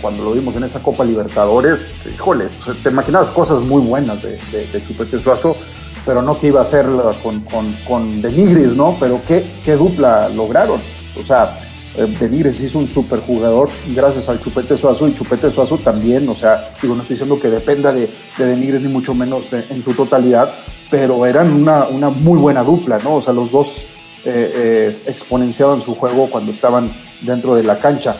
cuando 0.00 0.24
lo 0.24 0.32
vimos 0.32 0.56
en 0.56 0.64
esa 0.64 0.82
Copa 0.82 1.04
Libertadores, 1.04 2.08
híjole, 2.12 2.48
te 2.82 2.90
imaginabas 2.90 3.30
cosas 3.30 3.60
muy 3.60 3.82
buenas 3.82 4.20
de, 4.22 4.82
Chupete 4.84 5.20
Suazo, 5.20 5.56
pero 6.04 6.22
no 6.22 6.40
que 6.40 6.48
iba 6.48 6.60
a 6.60 6.64
ser 6.64 6.86
con, 7.22 7.40
con, 7.42 7.72
con 7.86 8.20
De 8.20 8.32
Nigris, 8.32 8.74
¿no? 8.74 8.96
Pero 8.98 9.20
qué, 9.28 9.48
qué 9.64 9.76
dupla 9.76 10.28
lograron. 10.30 10.80
O 11.20 11.24
sea, 11.24 11.56
eh, 11.96 12.16
Benítez 12.20 12.60
hizo 12.60 12.78
un 12.78 12.86
super 12.86 13.20
jugador 13.20 13.70
gracias 13.94 14.28
al 14.28 14.40
Chupete 14.40 14.76
Suazo 14.76 15.08
y 15.08 15.14
Chupete 15.14 15.50
Suazo 15.50 15.78
también, 15.78 16.28
o 16.28 16.34
sea, 16.34 16.70
digo, 16.80 16.94
no 16.94 17.02
estoy 17.02 17.14
diciendo 17.14 17.40
que 17.40 17.48
dependa 17.48 17.92
de, 17.92 18.10
de 18.36 18.56
ni 18.56 18.88
mucho 18.88 19.14
menos 19.14 19.52
en, 19.52 19.82
su 19.82 19.94
totalidad, 19.94 20.52
pero 20.90 21.24
eran 21.24 21.52
una, 21.52 21.88
una, 21.88 22.10
muy 22.10 22.38
buena 22.38 22.62
dupla, 22.62 22.98
¿no? 23.02 23.16
O 23.16 23.22
sea, 23.22 23.32
los 23.32 23.50
dos 23.50 23.86
eh, 24.24 24.52
eh, 24.54 25.02
exponenciaban 25.06 25.80
su 25.80 25.94
juego 25.94 26.28
cuando 26.30 26.52
estaban 26.52 26.92
dentro 27.22 27.54
de 27.54 27.62
la 27.62 27.78
cancha. 27.78 28.14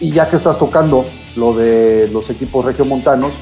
y 0.00 0.10
ya 0.10 0.28
que 0.28 0.36
estás 0.36 0.58
tocando 0.58 1.04
lo 1.36 1.54
de 1.54 2.08
los 2.12 2.28
equipos 2.30 2.64
regiomontanos, 2.64 3.32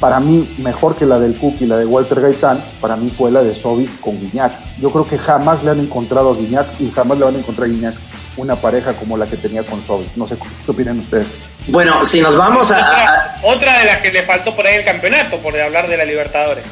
para 0.00 0.18
mí 0.18 0.48
mejor 0.58 0.96
que 0.96 1.06
la 1.06 1.20
del 1.20 1.36
Cook 1.36 1.56
y 1.60 1.66
la 1.66 1.76
de 1.76 1.86
Walter 1.86 2.20
Gaitán, 2.20 2.60
para 2.80 2.96
mí 2.96 3.10
fue 3.10 3.30
la 3.30 3.42
de 3.42 3.54
Sobis 3.54 3.98
con 3.98 4.18
Guiñac. 4.18 4.52
Yo 4.80 4.90
creo 4.90 5.06
que 5.06 5.18
jamás 5.18 5.62
le 5.62 5.70
han 5.70 5.80
encontrado 5.80 6.30
a 6.30 6.36
Guiñac 6.36 6.80
y 6.80 6.90
jamás 6.90 7.18
le 7.18 7.24
van 7.26 7.36
a 7.36 7.38
encontrar 7.38 7.68
a 7.68 7.70
Guiñac 7.70 8.09
una 8.40 8.56
pareja 8.56 8.94
como 8.94 9.16
la 9.16 9.26
que 9.26 9.36
tenía 9.36 9.62
con 9.62 9.82
Sobis. 9.82 10.16
No 10.16 10.26
sé 10.26 10.36
qué 10.36 10.70
opinan 10.70 10.98
ustedes. 11.00 11.28
Bueno, 11.68 12.04
si 12.06 12.20
nos 12.20 12.36
vamos 12.36 12.70
a, 12.72 13.36
otra, 13.42 13.78
de 13.78 13.84
las 13.84 13.98
que 13.98 14.10
le 14.10 14.22
faltó 14.22 14.56
por 14.56 14.66
ahí 14.66 14.76
el 14.76 14.84
campeonato, 14.84 15.38
por 15.38 15.58
hablar 15.58 15.88
de 15.88 15.96
la 15.96 16.04
Libertadores. 16.04 16.64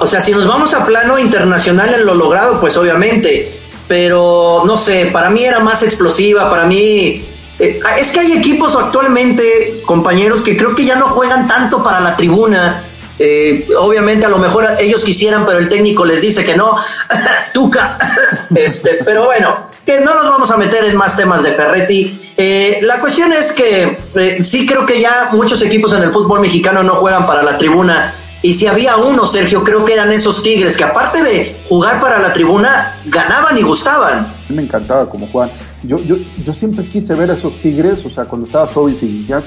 O 0.00 0.06
sea, 0.06 0.20
si 0.20 0.32
nos 0.32 0.46
vamos 0.46 0.74
a 0.74 0.84
plano 0.84 1.18
internacional 1.18 1.94
en 1.94 2.04
lo 2.04 2.14
logrado, 2.14 2.60
pues 2.60 2.76
obviamente, 2.76 3.50
pero 3.88 4.62
no 4.66 4.76
sé, 4.76 5.06
para 5.06 5.30
mí 5.30 5.44
era 5.44 5.60
más 5.60 5.82
explosiva, 5.82 6.50
para 6.50 6.64
mí... 6.64 7.24
Eh, 7.60 7.80
es 7.98 8.10
que 8.10 8.18
hay 8.18 8.32
equipos 8.32 8.74
actualmente, 8.74 9.82
compañeros, 9.86 10.42
que 10.42 10.56
creo 10.56 10.74
que 10.74 10.84
ya 10.84 10.96
no 10.96 11.08
juegan 11.08 11.46
tanto 11.46 11.82
para 11.82 12.00
la 12.00 12.16
tribuna. 12.16 12.82
Eh, 13.16 13.68
obviamente 13.78 14.26
a 14.26 14.28
lo 14.28 14.38
mejor 14.38 14.66
ellos 14.80 15.04
quisieran, 15.04 15.46
pero 15.46 15.58
el 15.58 15.68
técnico 15.68 16.04
les 16.04 16.20
dice 16.20 16.44
que 16.44 16.56
no. 16.56 16.76
Tuca. 17.52 17.96
este, 18.56 18.98
pero 19.04 19.26
bueno, 19.26 19.70
que 19.84 20.00
no 20.00 20.14
nos 20.14 20.28
vamos 20.28 20.50
a 20.50 20.56
meter 20.56 20.84
en 20.84 20.96
más 20.96 21.16
temas 21.16 21.42
de 21.42 21.52
Ferretti. 21.52 22.20
Eh, 22.36 22.80
la 22.82 23.00
cuestión 23.00 23.32
es 23.32 23.52
que 23.52 23.98
eh, 24.14 24.42
sí 24.42 24.66
creo 24.66 24.86
que 24.86 25.00
ya 25.00 25.30
muchos 25.32 25.62
equipos 25.62 25.92
en 25.92 26.02
el 26.02 26.10
fútbol 26.10 26.40
mexicano 26.40 26.82
no 26.82 26.96
juegan 26.96 27.26
para 27.26 27.42
la 27.42 27.58
tribuna. 27.58 28.14
Y 28.42 28.52
si 28.52 28.66
había 28.66 28.96
uno, 28.96 29.24
Sergio, 29.24 29.64
creo 29.64 29.84
que 29.84 29.94
eran 29.94 30.12
esos 30.12 30.42
Tigres, 30.42 30.76
que 30.76 30.84
aparte 30.84 31.22
de 31.22 31.56
jugar 31.68 31.98
para 32.00 32.18
la 32.18 32.32
tribuna, 32.32 33.00
ganaban 33.06 33.56
y 33.56 33.62
gustaban. 33.62 34.26
Me 34.50 34.62
encantaba 34.62 35.08
como 35.08 35.26
juegan. 35.28 35.50
Yo, 35.82 35.98
yo, 36.00 36.16
yo 36.44 36.52
siempre 36.52 36.84
quise 36.84 37.14
ver 37.14 37.30
a 37.30 37.34
esos 37.34 37.54
Tigres, 37.62 38.04
o 38.04 38.10
sea, 38.10 38.24
cuando 38.24 38.46
estaba 38.46 38.68
Sobis 38.68 39.02
y 39.02 39.24
Jack 39.26 39.44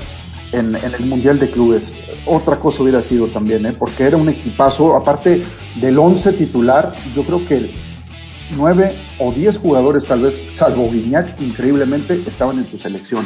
en, 0.51 0.75
en, 0.75 0.93
el 0.95 1.05
Mundial 1.05 1.39
de 1.39 1.51
Clubes. 1.51 1.95
Otra 2.25 2.57
cosa 2.57 2.83
hubiera 2.83 3.01
sido 3.01 3.27
también, 3.27 3.65
¿eh? 3.65 3.75
porque 3.77 4.03
era 4.03 4.17
un 4.17 4.29
equipazo, 4.29 4.95
aparte 4.95 5.43
del 5.75 5.99
11 5.99 6.33
titular, 6.33 6.93
yo 7.15 7.23
creo 7.23 7.47
que 7.47 7.71
nueve 8.55 8.95
o 9.19 9.31
diez 9.31 9.57
jugadores 9.57 10.05
tal 10.05 10.21
vez, 10.21 10.39
salvo 10.49 10.89
Guiñac, 10.91 11.39
increíblemente 11.41 12.21
estaban 12.25 12.57
en 12.57 12.65
su 12.65 12.77
selección. 12.77 13.25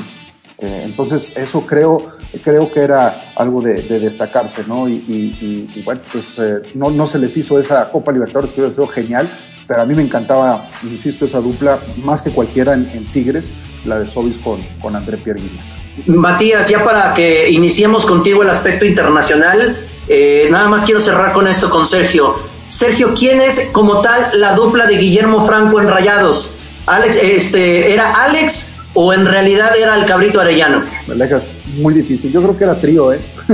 Eh, 0.57 0.83
entonces 0.85 1.33
eso 1.35 1.65
creo, 1.65 2.11
creo 2.43 2.71
que 2.71 2.81
era 2.81 3.33
algo 3.35 3.61
de, 3.61 3.81
destacarse, 3.81 4.63
¿no? 4.67 4.87
Y, 4.87 5.81
bueno, 5.83 6.01
pues 6.11 6.25
eh, 6.37 6.61
no, 6.75 6.91
no 6.91 7.07
se 7.07 7.17
les 7.17 7.35
hizo 7.35 7.59
esa 7.59 7.89
Copa 7.89 8.11
Libertadores 8.11 8.51
que 8.51 8.61
hubiera 8.61 8.73
sido 8.73 8.87
genial, 8.87 9.27
pero 9.67 9.81
a 9.81 9.85
mí 9.85 9.95
me 9.95 10.03
encantaba, 10.03 10.63
insisto, 10.83 11.25
esa 11.25 11.39
dupla, 11.39 11.79
más 12.03 12.21
que 12.21 12.29
cualquiera 12.29 12.73
en, 12.73 13.05
Tigres, 13.11 13.49
la 13.85 13.99
de 13.99 14.07
Sobis 14.07 14.37
con, 14.37 14.61
con 14.79 14.95
André 14.95 15.17
Pierre 15.17 15.39
Guiñac. 15.39 15.81
Matías, 16.05 16.69
ya 16.69 16.83
para 16.83 17.13
que 17.13 17.49
iniciemos 17.49 18.05
contigo 18.05 18.43
el 18.43 18.49
aspecto 18.49 18.85
internacional, 18.85 19.77
eh, 20.07 20.47
nada 20.51 20.67
más 20.69 20.85
quiero 20.85 21.01
cerrar 21.01 21.33
con 21.33 21.47
esto 21.47 21.69
con 21.69 21.85
Sergio. 21.85 22.35
Sergio, 22.71 23.13
¿quién 23.13 23.41
es 23.41 23.67
como 23.73 23.99
tal 23.99 24.31
la 24.35 24.55
dupla 24.55 24.85
de 24.85 24.95
Guillermo 24.95 25.45
Franco 25.45 25.81
en 25.81 25.89
Rayados? 25.89 26.55
Alex, 26.85 27.17
este, 27.21 27.93
¿era 27.93 28.13
Alex 28.23 28.69
o 28.93 29.11
en 29.11 29.25
realidad 29.25 29.75
era 29.77 29.97
el 29.97 30.05
cabrito 30.05 30.39
arellano? 30.39 30.85
Me 31.05 31.15
dejas 31.15 31.51
muy 31.75 31.93
difícil. 31.93 32.31
Yo 32.31 32.41
creo 32.41 32.57
que 32.57 32.63
era 32.63 32.79
trío, 32.79 33.11
¿eh? 33.11 33.19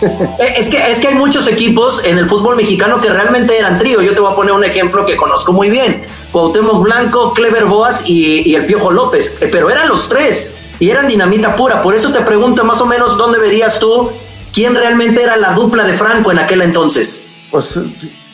¿eh? 0.00 0.54
es, 0.56 0.68
que, 0.68 0.90
es 0.90 0.98
que 0.98 1.08
hay 1.08 1.14
muchos 1.14 1.46
equipos 1.46 2.02
en 2.06 2.16
el 2.16 2.26
fútbol 2.26 2.56
mexicano 2.56 3.02
que 3.02 3.10
realmente 3.10 3.58
eran 3.58 3.78
trío. 3.78 4.00
Yo 4.00 4.14
te 4.14 4.20
voy 4.20 4.32
a 4.32 4.34
poner 4.34 4.54
un 4.54 4.64
ejemplo 4.64 5.04
que 5.04 5.18
conozco 5.18 5.52
muy 5.52 5.68
bien. 5.68 6.02
Cuauhtémoc 6.32 6.82
Blanco, 6.82 7.34
Clever 7.34 7.66
Boas 7.66 8.02
y, 8.06 8.48
y 8.48 8.54
el 8.54 8.64
Piojo 8.64 8.90
López. 8.90 9.34
Eh, 9.42 9.48
pero 9.52 9.68
eran 9.68 9.88
los 9.88 10.08
tres 10.08 10.50
y 10.80 10.88
eran 10.88 11.06
dinamita 11.06 11.54
pura. 11.54 11.82
Por 11.82 11.94
eso 11.94 12.12
te 12.14 12.22
pregunto 12.22 12.64
más 12.64 12.80
o 12.80 12.86
menos 12.86 13.18
dónde 13.18 13.38
verías 13.38 13.78
tú 13.78 14.10
quién 14.54 14.74
realmente 14.74 15.22
era 15.22 15.36
la 15.36 15.52
dupla 15.52 15.84
de 15.84 15.92
Franco 15.92 16.32
en 16.32 16.38
aquel 16.38 16.62
entonces. 16.62 17.22
Pues 17.50 17.78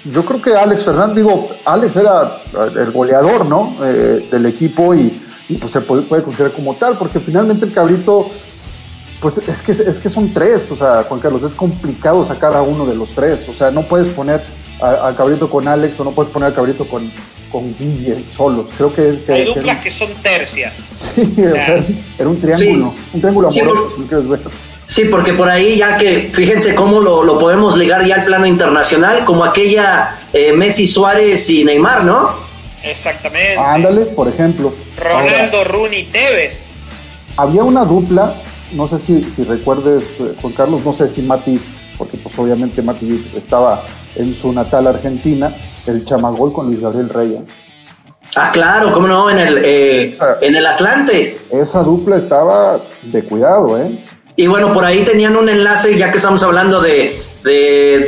yo 0.05 0.25
creo 0.25 0.41
que 0.41 0.55
Alex 0.55 0.85
Fernández, 0.85 1.17
digo, 1.17 1.51
Alex 1.65 1.97
era 1.97 2.43
el 2.77 2.91
goleador, 2.91 3.45
¿no? 3.47 3.77
Eh, 3.83 4.29
del 4.31 4.47
equipo 4.47 4.95
y, 4.95 5.21
pues 5.61 5.73
se 5.73 5.81
puede, 5.81 6.23
considerar 6.23 6.53
como 6.53 6.75
tal, 6.75 6.97
porque 6.97 7.21
finalmente 7.21 7.67
el 7.67 7.73
cabrito, 7.73 8.31
pues 9.21 9.39
es 9.39 9.61
que, 9.63 9.73
es 9.73 9.99
que 9.99 10.09
son 10.09 10.33
tres, 10.33 10.71
o 10.71 10.77
sea, 10.77 11.03
Juan 11.03 11.21
Carlos, 11.21 11.43
es 11.43 11.55
complicado 11.55 12.25
sacar 12.25 12.55
a 12.55 12.63
uno 12.63 12.87
de 12.87 12.95
los 12.95 13.11
tres, 13.11 13.49
o 13.49 13.55
sea, 13.55 13.71
no 13.71 13.83
puedes 13.83 14.09
poner 14.09 14.43
al 14.81 15.15
cabrito 15.15 15.51
con 15.51 15.69
Alex 15.69 16.01
o 16.01 16.05
no 16.05 16.13
puedes 16.13 16.33
poner 16.33 16.49
al 16.49 16.55
cabrito 16.55 16.87
con, 16.87 17.11
con 17.51 17.75
Guille 17.77 18.25
solos. 18.33 18.69
Creo 18.77 18.95
que, 18.95 19.23
hay 19.29 19.45
duplas 19.45 19.83
que 19.83 19.91
son 19.91 20.09
tercias. 20.23 20.75
Sí, 21.15 21.35
o 21.39 21.51
sea, 21.51 21.85
era 22.19 22.29
un 22.29 22.41
triángulo, 22.41 22.95
un 23.13 23.21
triángulo 23.21 23.49
amoroso, 23.49 23.97
si 23.97 24.03
quieres 24.05 24.29
ver. 24.29 24.41
Sí, 24.91 25.05
porque 25.05 25.35
por 25.35 25.49
ahí 25.49 25.77
ya 25.77 25.97
que, 25.97 26.33
fíjense 26.33 26.75
cómo 26.75 26.99
lo, 26.99 27.39
podemos 27.39 27.79
ligar 27.79 28.05
ya 28.05 28.17
al 28.17 28.25
plano 28.25 28.45
internacional, 28.45 29.25
como 29.25 29.45
aquella 29.45 30.17
eh, 30.33 30.53
Messi, 30.53 30.89
Suárez 30.89 31.49
y 31.49 31.63
Neymar, 31.63 32.03
¿no? 32.03 32.31
Exactamente. 32.83 33.57
Ándale, 33.57 34.07
por 34.07 34.27
ejemplo. 34.27 34.75
Ronaldo, 34.99 35.63
Rooney, 35.63 36.07
Tevez. 36.07 36.67
Había 37.37 37.63
una 37.63 37.85
dupla, 37.85 38.35
no 38.73 38.89
sé 38.89 38.99
si, 38.99 39.23
si 39.37 39.45
recuerdes, 39.45 40.03
eh, 40.19 40.35
Juan 40.43 40.55
Carlos, 40.55 40.85
no 40.85 40.93
sé 40.93 41.09
si 41.09 41.23
Mati, 41.23 41.61
porque 41.97 42.17
pues 42.17 42.37
obviamente 42.37 42.83
Mati 42.83 43.31
estaba 43.37 43.85
en 44.17 44.35
su 44.35 44.53
natal 44.53 44.89
Argentina, 44.89 45.55
el 45.87 46.05
chamagol 46.05 46.53
con 46.53 46.67
Luis 46.67 46.81
Gabriel 46.81 47.11
Reyes. 47.11 47.43
Ah, 48.35 48.51
claro, 48.53 48.93
cómo 48.93 49.07
no, 49.07 49.31
en 49.31 49.39
el, 49.39 49.65
eh, 49.65 50.19
en 50.41 50.57
el 50.57 50.67
Atlante. 50.67 51.39
Esa 51.49 51.85
dupla 51.85 52.17
estaba 52.17 52.81
de 53.03 53.23
cuidado, 53.23 53.81
¿eh? 53.81 53.97
Y 54.41 54.47
bueno, 54.47 54.73
por 54.73 54.87
ahí 54.87 55.01
tenían 55.05 55.37
un 55.37 55.51
enlace, 55.51 55.99
ya 55.99 56.11
que 56.11 56.17
estamos 56.17 56.43
hablando 56.43 56.81
de, 56.81 57.21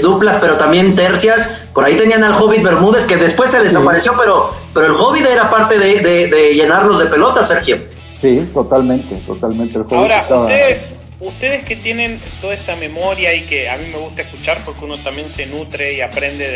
duplas, 0.01 0.39
pero 0.41 0.57
también 0.57 0.97
tercias. 0.97 1.55
Por 1.75 1.85
ahí 1.85 1.95
tenían 1.95 2.25
al 2.25 2.33
Hobbit 2.33 2.63
Bermúdez, 2.63 3.05
que 3.05 3.19
después 3.19 3.51
se 3.51 3.63
desapareció, 3.63 4.15
pero, 4.19 4.51
pero 4.73 4.87
el 4.87 4.93
Hobbit 4.93 5.27
era 5.27 5.51
parte 5.51 5.79
de, 5.79 6.55
llenarlos 6.55 7.01
de 7.01 7.05
pelota, 7.05 7.43
Sergio. 7.43 7.77
Sí, 8.19 8.49
totalmente, 8.55 9.17
totalmente. 9.27 9.79
Ahora, 9.91 10.27
ustedes, 10.27 10.93
ustedes 11.21 11.65
que 11.67 11.77
tienen 11.77 12.19
toda 12.41 12.55
esa 12.55 12.77
memoria 12.77 13.35
y 13.35 13.43
que 13.43 13.69
a 13.69 13.77
mí 13.77 13.85
me 13.93 13.99
gusta 13.99 14.23
escuchar 14.23 14.63
porque 14.65 14.87
uno 14.87 14.97
también 15.03 15.29
se 15.29 15.45
nutre 15.45 15.93
y 15.93 16.01
aprende 16.01 16.49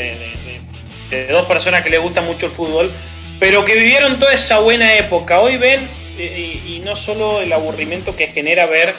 de, 1.11 1.27
dos 1.31 1.45
personas 1.45 1.83
que 1.83 1.91
les 1.91 2.01
gusta 2.01 2.23
mucho 2.23 2.47
el 2.47 2.53
fútbol, 2.53 2.91
pero 3.39 3.63
que 3.67 3.75
vivieron 3.75 4.19
toda 4.19 4.33
esa 4.33 4.59
buena 4.59 4.95
época, 4.95 5.39
hoy 5.39 5.59
ven, 5.59 5.87
eh, 6.17 6.63
y, 6.67 6.81
no 6.83 6.97
solo 6.97 7.43
el 7.43 7.53
aburrimiento 7.53 8.17
que 8.17 8.29
genera 8.29 8.65
ver 8.65 8.95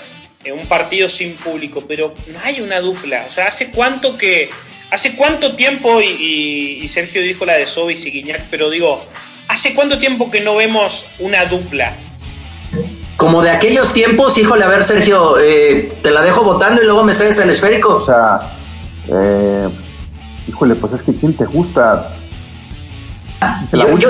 eh, 0.47 0.51
un 0.51 0.65
partido 0.67 1.09
sin 1.09 1.35
público, 1.35 1.83
pero 1.87 2.13
no 2.27 2.39
hay 2.43 2.61
una 2.61 2.79
dupla, 2.79 3.25
o 3.27 3.31
sea, 3.31 3.47
¿hace 3.47 3.71
cuánto 3.71 4.17
que... 4.17 4.49
¿Hace 4.89 5.17
cuánto 5.17 5.57
tiempo, 5.57 5.99
y, 5.99 6.87
Sergio 6.87 7.21
dijo 7.21 7.45
la 7.45 7.55
de 7.55 7.65
Sobis 7.65 8.05
y 8.05 8.11
Guiñac, 8.11 8.45
pero 8.49 8.69
digo, 8.69 9.03
¿hace 9.49 9.75
cuánto 9.75 9.99
tiempo 9.99 10.31
que 10.31 10.39
no 10.39 10.55
vemos 10.55 11.05
una 11.19 11.43
dupla? 11.43 11.93
Como 13.17 13.41
de 13.41 13.49
aquellos 13.49 13.91
tiempos, 13.91 14.37
híjole, 14.37 14.63
a 14.63 14.69
ver, 14.69 14.85
Sergio, 14.85 15.37
eh, 15.39 15.91
te 16.01 16.09
la 16.09 16.21
dejo 16.21 16.41
votando 16.43 16.81
y 16.81 16.85
luego 16.85 17.03
me 17.03 17.13
cedes 17.13 17.37
el 17.39 17.49
esférico. 17.49 17.95
O 17.95 18.05
sea, 18.05 18.39
eh, 19.09 19.67
híjole, 20.47 20.75
pues 20.75 20.93
es 20.93 21.03
que 21.03 21.13
¿quién 21.13 21.35
te 21.35 21.45
gusta? 21.45 22.15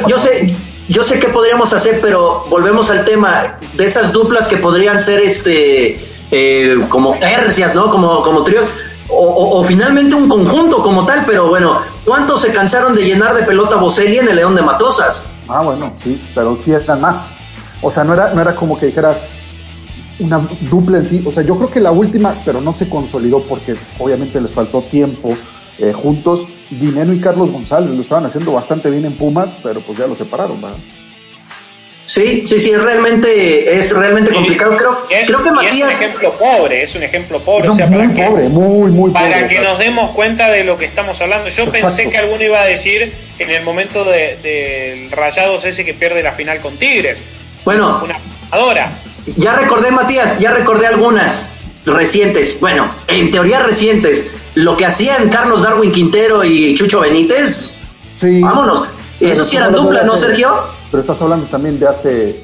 Yo, 0.08 0.20
sé, 0.20 0.54
yo 0.88 1.04
sé 1.04 1.20
qué 1.20 1.28
podríamos 1.30 1.74
hacer, 1.74 2.00
pero 2.02 2.46
volvemos 2.50 2.92
al 2.92 3.06
tema 3.06 3.60
de 3.74 3.86
esas 3.86 4.12
duplas 4.14 4.48
que 4.48 4.58
podrían 4.58 5.00
ser 5.00 5.22
este 5.22 5.98
eh, 6.32 6.78
como 6.90 7.18
tercias, 7.20 7.74
¿no? 7.76 7.90
Como, 7.90 8.22
como 8.22 8.44
trío. 8.44 8.62
O, 9.10 9.64
finalmente 9.64 10.16
un 10.16 10.28
conjunto 10.28 10.82
como 10.82 11.06
tal, 11.06 11.24
pero 11.26 11.48
bueno, 11.48 11.80
¿cuántos 12.04 12.42
se 12.42 12.52
cansaron 12.52 12.94
de 12.94 13.06
llenar 13.06 13.34
de 13.36 13.44
pelota 13.44 13.78
Boselli 13.78 14.18
en 14.18 14.28
el 14.28 14.36
León 14.36 14.54
de 14.54 14.62
Matosas? 14.62 15.26
Ah, 15.48 15.62
bueno, 15.62 15.94
sí, 16.04 16.22
pero 16.36 16.58
sí 16.58 16.74
eran 16.74 17.00
más. 17.00 17.32
O 17.82 17.90
sea, 17.90 18.04
no 18.04 18.14
era, 18.14 18.34
no 18.34 18.42
era 18.42 18.54
como 18.54 18.78
que 18.78 18.88
dijeras 18.88 19.16
una 20.20 20.46
dupla 20.70 20.98
en 20.98 21.08
sí. 21.08 21.24
O 21.26 21.32
sea, 21.32 21.44
yo 21.44 21.56
creo 21.56 21.72
que 21.72 21.80
la 21.80 21.92
última, 21.92 22.36
pero 22.44 22.60
no 22.60 22.74
se 22.74 22.90
consolidó 22.90 23.42
porque 23.44 23.78
obviamente 23.98 24.42
les 24.42 24.52
faltó 24.52 24.82
tiempo 24.82 25.38
eh, 25.78 25.94
juntos. 25.94 26.42
Dinero 26.70 27.14
y 27.14 27.22
Carlos 27.22 27.50
González 27.50 27.92
lo 27.92 28.02
estaban 28.02 28.26
haciendo 28.26 28.52
bastante 28.52 28.90
bien 28.90 29.06
en 29.06 29.16
Pumas, 29.16 29.56
pero 29.64 29.80
pues 29.80 29.98
ya 29.98 30.06
lo 30.06 30.18
separaron, 30.18 30.62
¿verdad? 30.62 30.78
Sí, 32.08 32.46
sí, 32.48 32.62
sí, 32.62 32.72
es 32.72 32.82
realmente, 32.82 33.78
es 33.78 33.92
realmente 33.92 34.32
complicado. 34.32 34.78
Creo, 34.78 35.08
creo 35.26 35.44
que 35.44 35.52
Matías. 35.52 35.92
Es 35.92 36.00
un 36.00 36.06
ejemplo 36.06 36.34
pobre, 36.38 36.84
es 36.84 36.96
un 36.96 37.04
ejemplo 37.04 37.40
pobre. 37.42 37.68
o 37.68 37.76
sea, 37.76 37.90
para 37.90 38.06
muy 38.06 38.16
que, 38.16 38.24
pobre, 38.24 38.48
muy, 38.48 38.92
muy 38.92 39.12
Para 39.12 39.46
que 39.50 39.60
nos 39.60 39.78
demos 39.78 40.12
cuenta 40.12 40.50
de 40.50 40.64
lo 40.64 40.78
que 40.78 40.86
estamos 40.86 41.20
hablando. 41.20 41.50
Yo 41.50 41.70
pensé 41.70 42.10
que 42.10 42.18
alguno 42.18 42.42
iba 42.42 42.62
a 42.62 42.66
decir 42.66 43.14
en 43.40 43.50
el 43.50 43.62
momento 43.66 44.06
del 44.06 44.42
de, 44.42 45.10
Rayados 45.12 45.66
ese 45.66 45.84
que 45.84 45.94
pierde 45.94 46.24
la 46.24 46.32
final 46.32 46.62
con 46.62 46.78
Tigres. 46.80 47.20
Bueno, 47.66 48.00
una 48.02 48.18
adora. 48.52 48.90
Ya 49.36 49.56
recordé, 49.58 49.92
Matías, 49.92 50.40
ya 50.40 50.54
recordé 50.54 50.88
algunas 50.88 51.50
recientes. 51.86 52.62
Bueno, 52.62 52.90
en 53.10 53.32
teoría 53.32 53.60
recientes. 53.60 54.28
Lo 54.56 54.78
que 54.78 54.86
hacían 54.86 55.28
Carlos 55.28 55.62
Darwin 55.62 55.92
Quintero 55.92 56.46
y 56.46 56.74
Chucho 56.74 57.02
Benítez. 57.02 57.74
Sí. 58.22 58.40
Vámonos. 58.40 58.88
Eso 59.20 59.44
sí 59.44 59.58
eran 59.58 59.74
dupla, 59.74 60.04
¿no, 60.04 60.16
Sergio? 60.16 60.77
Pero 60.92 61.02
estás 61.02 61.22
hablando 61.22 61.46
también 61.48 61.80
de 61.80 61.88
hace 61.88 62.42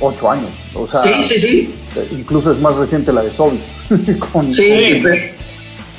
ocho 0.00 0.30
años. 0.30 0.50
O 0.74 0.86
sea, 0.86 1.00
sí, 1.00 1.12
sí, 1.24 1.38
sí. 1.38 1.74
Incluso 2.12 2.52
es 2.52 2.58
más 2.60 2.76
reciente 2.76 3.12
la 3.12 3.22
de 3.22 3.32
Sobis. 3.32 3.64
sí, 4.50 5.02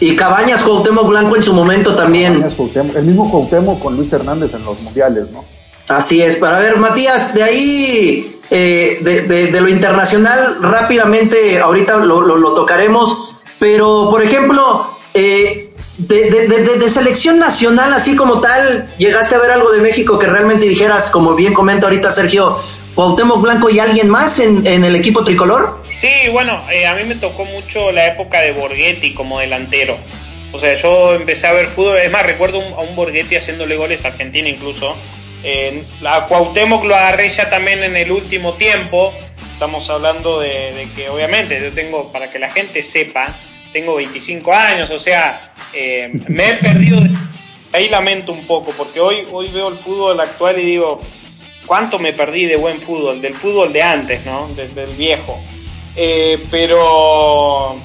y 0.01 0.15
Cabañas 0.15 0.63
Cuauhtémoc 0.63 1.08
Blanco 1.08 1.36
en 1.36 1.44
su 1.44 1.53
momento 1.53 1.96
también. 1.96 2.44
el 2.96 3.03
mismo 3.03 3.30
Cuauhtémoc 3.30 3.82
con 3.82 3.96
Luis 3.96 4.12
Hernández 4.12 4.51
en 4.56 4.65
los 4.65 4.82
mundiales, 4.82 5.30
¿no? 5.32 5.46
Así 5.88 6.22
es, 6.22 6.38
para 6.38 6.60
ver, 6.60 6.77
Matías, 6.77 7.34
de 7.34 7.44
ahí, 7.44 8.39
eh, 8.50 9.00
de, 9.01 9.62
lo 9.62 9.68
internacional, 9.68 10.58
rápidamente, 10.62 11.60
ahorita 11.60 11.98
lo, 11.98 12.53
tocaremos, 12.53 13.36
pero 13.60 14.08
por 14.10 14.24
ejemplo, 14.24 14.88
eh, 15.13 15.70
de, 16.08 16.89
selección 16.89 17.39
nacional, 17.39 17.93
así 17.93 18.15
como 18.15 18.41
tal, 18.41 18.89
llegaste 18.98 19.36
a 19.36 19.39
ver 19.39 19.51
algo 19.51 19.72
de 19.72 19.81
México 19.81 20.20
que 20.20 20.27
realmente 20.27 20.65
dijeras, 20.65 21.10
como 21.10 21.36
bien 21.36 21.54
comenta 21.54 21.88
ahorita 21.88 22.12
Sergio, 22.12 22.60
Cuauhtémoc 22.95 23.41
Blanco 23.41 23.69
y 23.69 23.80
alguien 23.80 24.10
más 24.10 24.39
en, 24.39 24.65
el 24.65 24.95
equipo 24.95 25.23
tricolor? 25.23 25.82
Sí, 25.95 26.12
bueno, 26.32 26.62
eh, 26.71 26.86
a 26.88 26.95
mí 26.95 27.04
me 27.04 27.15
tocó 27.15 27.45
mucho 27.45 27.91
la 27.91 28.08
época 28.08 28.41
de 28.41 28.52
Borghetti 28.52 29.13
como 29.13 29.39
delantero. 29.39 29.97
O 30.52 30.60
sea, 30.60 30.73
yo 30.73 31.13
empecé 31.13 31.47
a 31.47 31.54
ver 31.54 31.67
fútbol, 31.67 31.97
es 31.97 32.12
más, 32.12 32.25
recuerdo 32.25 32.62
a 32.78 32.82
un 32.82 32.95
Borghetti 32.95 33.36
haciéndole 33.36 33.78
goles 33.78 34.04
a 34.04 34.10
Argentina 34.10 34.49
incluso 34.49 34.95
eh, 35.43 35.84
a 36.06 36.28
Cuauhtémoc 36.28 36.84
lo 36.84 36.95
agarré 36.95 37.30
ya 37.30 37.49
también 37.49 37.84
en 37.84 37.95
el 37.95 38.12
último 38.12 38.54
tiempo. 38.54 39.13
Estamos 39.54 39.89
hablando 39.89 40.39
de, 40.39 40.88
que 40.95 41.10
obviamente 41.10 41.60
yo 41.62 41.71
tengo, 41.71 42.12
para 42.12 42.32
que 42.32 42.39
la 42.39 42.49
gente 42.49 42.84
sepa, 42.84 43.36
tengo 43.71 43.95
25 43.95 44.53
años, 44.53 44.91
o 44.91 44.99
sea, 44.99 45.53
eh, 45.73 46.10
me 46.27 46.49
he 46.49 46.53
perdido. 46.55 47.01
Ahí 47.73 47.88
lamento 47.88 48.34
un 48.34 48.45
poco, 48.45 48.73
porque 48.77 48.99
hoy, 48.99 49.25
hoy 49.31 49.49
veo 49.49 49.69
el 49.69 49.75
fútbol 49.75 50.19
actual 50.19 50.60
y 50.60 50.65
digo, 50.65 50.99
¿cuánto 51.65 51.99
me 51.99 52.12
perdí 52.12 52.45
de 52.45 52.57
buen 52.57 52.81
fútbol? 52.81 53.21
Del 53.21 53.34
fútbol 53.34 53.71
de 53.71 53.81
antes, 53.81 54.25
¿no? 54.25 54.49
del 54.55 54.93
viejo. 54.97 55.39
Eh, 55.95 56.43
pero 56.51 57.77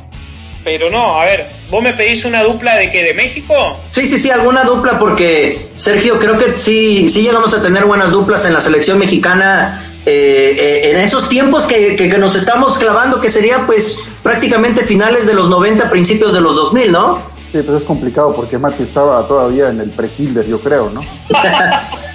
pero 0.66 0.90
no, 0.90 1.20
a 1.20 1.25
ver, 1.25 1.46
¿vos 1.70 1.81
me 1.81 1.92
pedís 1.92 2.25
una 2.25 2.42
dupla 2.42 2.75
de 2.75 2.90
qué? 2.90 3.05
¿De 3.05 3.14
México? 3.14 3.79
Sí, 3.90 4.05
sí, 4.05 4.18
sí, 4.18 4.33
alguna 4.33 4.64
dupla 4.64 4.99
porque, 4.99 5.68
Sergio, 5.77 6.18
creo 6.18 6.37
que 6.37 6.59
sí, 6.59 7.09
sí 7.09 7.22
llegamos 7.22 7.55
a 7.55 7.62
tener 7.62 7.85
buenas 7.85 8.11
duplas 8.11 8.44
en 8.46 8.53
la 8.53 8.61
selección 8.61 8.99
mexicana 8.99 9.81
eh, 10.09 10.57
eh, 10.57 10.90
en 10.92 10.99
esos 10.99 11.29
tiempos 11.29 11.64
que, 11.66 11.97
que, 11.97 12.07
nos 12.19 12.37
estamos 12.37 12.79
clavando, 12.79 13.21
que 13.21 13.29
sería 13.29 13.66
pues 13.66 13.99
prácticamente 14.23 14.85
finales 14.85 15.27
de 15.27 15.35
los 15.35 15.51
90, 15.51 15.90
principios 15.90 16.33
de 16.33 16.40
los 16.40 16.55
2000, 16.55 16.92
¿no? 16.92 17.19
Sí, 17.51 17.59
pero 17.64 17.77
es 17.77 17.85
complicado 17.85 18.33
porque 18.33 18.57
Mati 18.57 18.85
estaba 18.85 19.27
todavía 19.27 19.69
en 19.69 19.81
el 19.81 19.90
pre-kinder, 19.90 20.47
yo 20.47 20.61
creo, 20.61 20.90
¿no? 20.90 21.01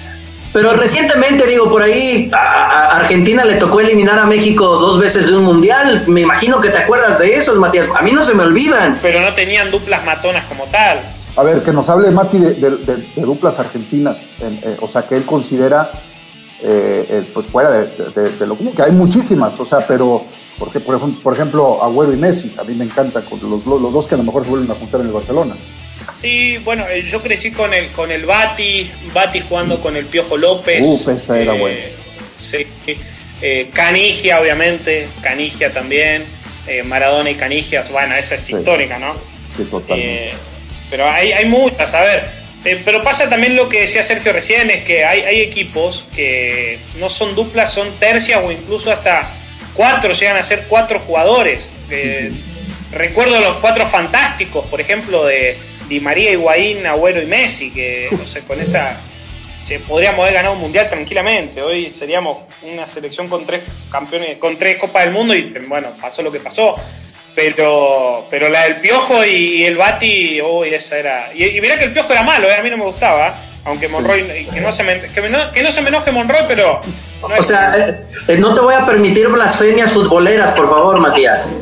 Pero 0.52 0.74
recientemente, 0.74 1.46
digo, 1.46 1.70
por 1.70 1.82
ahí 1.82 2.30
a, 2.34 2.96
Argentina 2.96 3.44
le 3.44 3.54
tocó 3.54 3.80
eliminar 3.80 4.18
a 4.18 4.26
México 4.26 4.66
dos 4.78 4.98
veces 4.98 5.26
de 5.26 5.36
un 5.36 5.44
mundial. 5.44 6.04
Me 6.06 6.20
imagino 6.20 6.60
que 6.60 6.68
te 6.68 6.78
acuerdas 6.78 7.18
de 7.18 7.34
esos, 7.34 7.58
Matías. 7.58 7.88
A 7.94 8.02
mí 8.02 8.12
no 8.12 8.22
se 8.22 8.34
me 8.34 8.42
olvidan. 8.42 8.98
Pero 9.00 9.20
no 9.20 9.34
tenían 9.34 9.70
duplas 9.70 10.04
matonas 10.04 10.44
como 10.46 10.64
tal. 10.64 11.00
A 11.36 11.42
ver, 11.42 11.62
que 11.62 11.72
nos 11.72 11.88
hable 11.88 12.10
Mati 12.10 12.38
de, 12.38 13.06
duplas 13.16 13.58
argentinas. 13.58 14.18
Eh, 14.40 14.76
o 14.80 14.88
sea, 14.88 15.08
que 15.08 15.16
él 15.16 15.24
considera, 15.24 15.90
eh, 16.62 17.06
eh, 17.08 17.30
pues 17.34 17.46
fuera 17.46 17.70
de, 17.70 18.46
lo 18.46 18.56
común, 18.56 18.74
que 18.74 18.82
hay 18.82 18.92
muchísimas. 18.92 19.58
O 19.58 19.66
sea, 19.66 19.86
pero, 19.86 20.24
porque, 20.58 20.80
por, 20.80 20.96
ejemplo, 20.96 21.22
por 21.22 21.34
ejemplo, 21.34 21.82
Agüero 21.82 22.12
y 22.12 22.16
Messi, 22.16 22.54
a 22.58 22.64
mí 22.64 22.74
me 22.74 22.84
encanta, 22.84 23.20
con 23.22 23.38
los, 23.40 23.66
los 23.66 23.92
dos 23.92 24.06
que 24.06 24.14
a 24.14 24.18
lo 24.18 24.24
mejor 24.24 24.44
se 24.44 24.50
vuelven 24.50 24.70
a 24.70 24.74
juntar 24.74 25.00
en 25.00 25.08
el 25.08 25.12
Barcelona. 25.12 25.54
Sí, 26.20 26.58
bueno, 26.58 26.86
eh, 26.88 27.02
yo 27.02 27.20
crecí 27.20 27.50
con 27.50 27.74
el 27.74 27.88
con 27.88 28.12
el 28.12 28.24
Bati, 28.24 28.90
Bati 29.12 29.40
jugando 29.40 29.80
con 29.80 29.96
el 29.96 30.06
Piojo 30.06 30.36
López. 30.36 31.08
Esa 31.08 31.40
era 31.40 31.54
buena. 31.54 31.76
Eh, 31.76 31.92
sí, 32.38 32.66
eh, 33.40 33.70
Canigia, 33.72 34.40
obviamente, 34.40 35.08
Canigia 35.20 35.72
también, 35.72 36.24
Maradona 36.84 37.30
y 37.30 37.34
Canigia, 37.34 37.84
bueno, 37.90 38.14
esa 38.14 38.36
es 38.36 38.48
histórica, 38.48 39.00
¿no? 39.00 39.14
Sí, 39.56 39.64
totalmente. 39.64 40.34
pero 40.88 41.10
hay, 41.10 41.32
hay 41.32 41.46
muchas, 41.46 41.92
a 41.92 42.00
ver, 42.02 42.41
pero 42.62 43.02
pasa 43.02 43.28
también 43.28 43.56
lo 43.56 43.68
que 43.68 43.80
decía 43.80 44.02
Sergio 44.04 44.32
recién, 44.32 44.70
es 44.70 44.84
que 44.84 45.04
hay, 45.04 45.22
hay 45.22 45.40
equipos 45.40 46.04
que 46.14 46.78
no 46.98 47.10
son 47.10 47.34
duplas, 47.34 47.72
son 47.72 47.90
tercias 47.98 48.40
o 48.44 48.52
incluso 48.52 48.92
hasta 48.92 49.30
cuatro, 49.74 50.12
llegan 50.12 50.36
a 50.36 50.42
ser 50.42 50.66
cuatro 50.68 51.00
jugadores. 51.00 51.70
Recuerdo 52.92 53.40
los 53.40 53.56
cuatro 53.56 53.86
fantásticos, 53.88 54.66
por 54.66 54.80
ejemplo, 54.80 55.24
de 55.24 55.56
Di 55.88 56.00
María, 56.00 56.30
Higuaín, 56.30 56.86
Agüero 56.86 57.22
y 57.22 57.26
Messi, 57.26 57.70
que 57.70 58.08
no 58.12 58.26
sé, 58.26 58.40
con 58.40 58.60
esa 58.60 58.98
se 59.64 59.78
podríamos 59.78 60.20
haber 60.22 60.34
ganado 60.34 60.54
un 60.54 60.60
mundial 60.60 60.88
tranquilamente. 60.88 61.62
Hoy 61.62 61.90
seríamos 61.90 62.38
una 62.62 62.86
selección 62.86 63.28
con 63.28 63.46
tres 63.46 63.62
campeones, 63.90 64.38
con 64.38 64.56
tres 64.56 64.76
Copas 64.76 65.04
del 65.04 65.14
Mundo 65.14 65.34
y 65.34 65.52
bueno, 65.68 65.92
pasó 66.00 66.22
lo 66.22 66.32
que 66.32 66.40
pasó. 66.40 66.76
Pero, 67.34 68.26
pero 68.30 68.48
la 68.48 68.64
del 68.64 68.80
Piojo 68.80 69.24
y, 69.24 69.64
el 69.64 69.76
Bati, 69.76 70.40
uy, 70.42 70.74
esa 70.74 70.98
era. 70.98 71.30
Y, 71.34 71.44
y 71.44 71.60
mirá 71.60 71.78
que 71.78 71.84
el 71.84 71.92
Piojo 71.92 72.12
era 72.12 72.22
malo, 72.22 72.48
¿eh? 72.48 72.56
a 72.56 72.62
mí 72.62 72.70
no 72.70 72.76
me 72.76 72.84
gustaba. 72.84 73.34
Aunque 73.64 73.88
Monroy, 73.88 74.48
que 74.52 74.60
no 74.60 74.72
se 74.72 74.82
me, 74.82 75.00
que 75.00 75.20
no, 75.28 75.52
que 75.52 75.62
no 75.62 75.70
se 75.70 75.82
me 75.82 75.88
enoje 75.88 76.10
Monroy, 76.10 76.42
pero. 76.48 76.80
o 77.22 77.42
sea, 77.42 77.96
eh, 78.26 78.36
no 78.38 78.54
te 78.54 78.60
voy 78.60 78.74
a 78.74 78.84
permitir 78.84 79.28
blasfemias 79.28 79.92
futboleras, 79.92 80.52
por 80.52 80.68
favor, 80.68 80.98
Matías. 80.98 81.48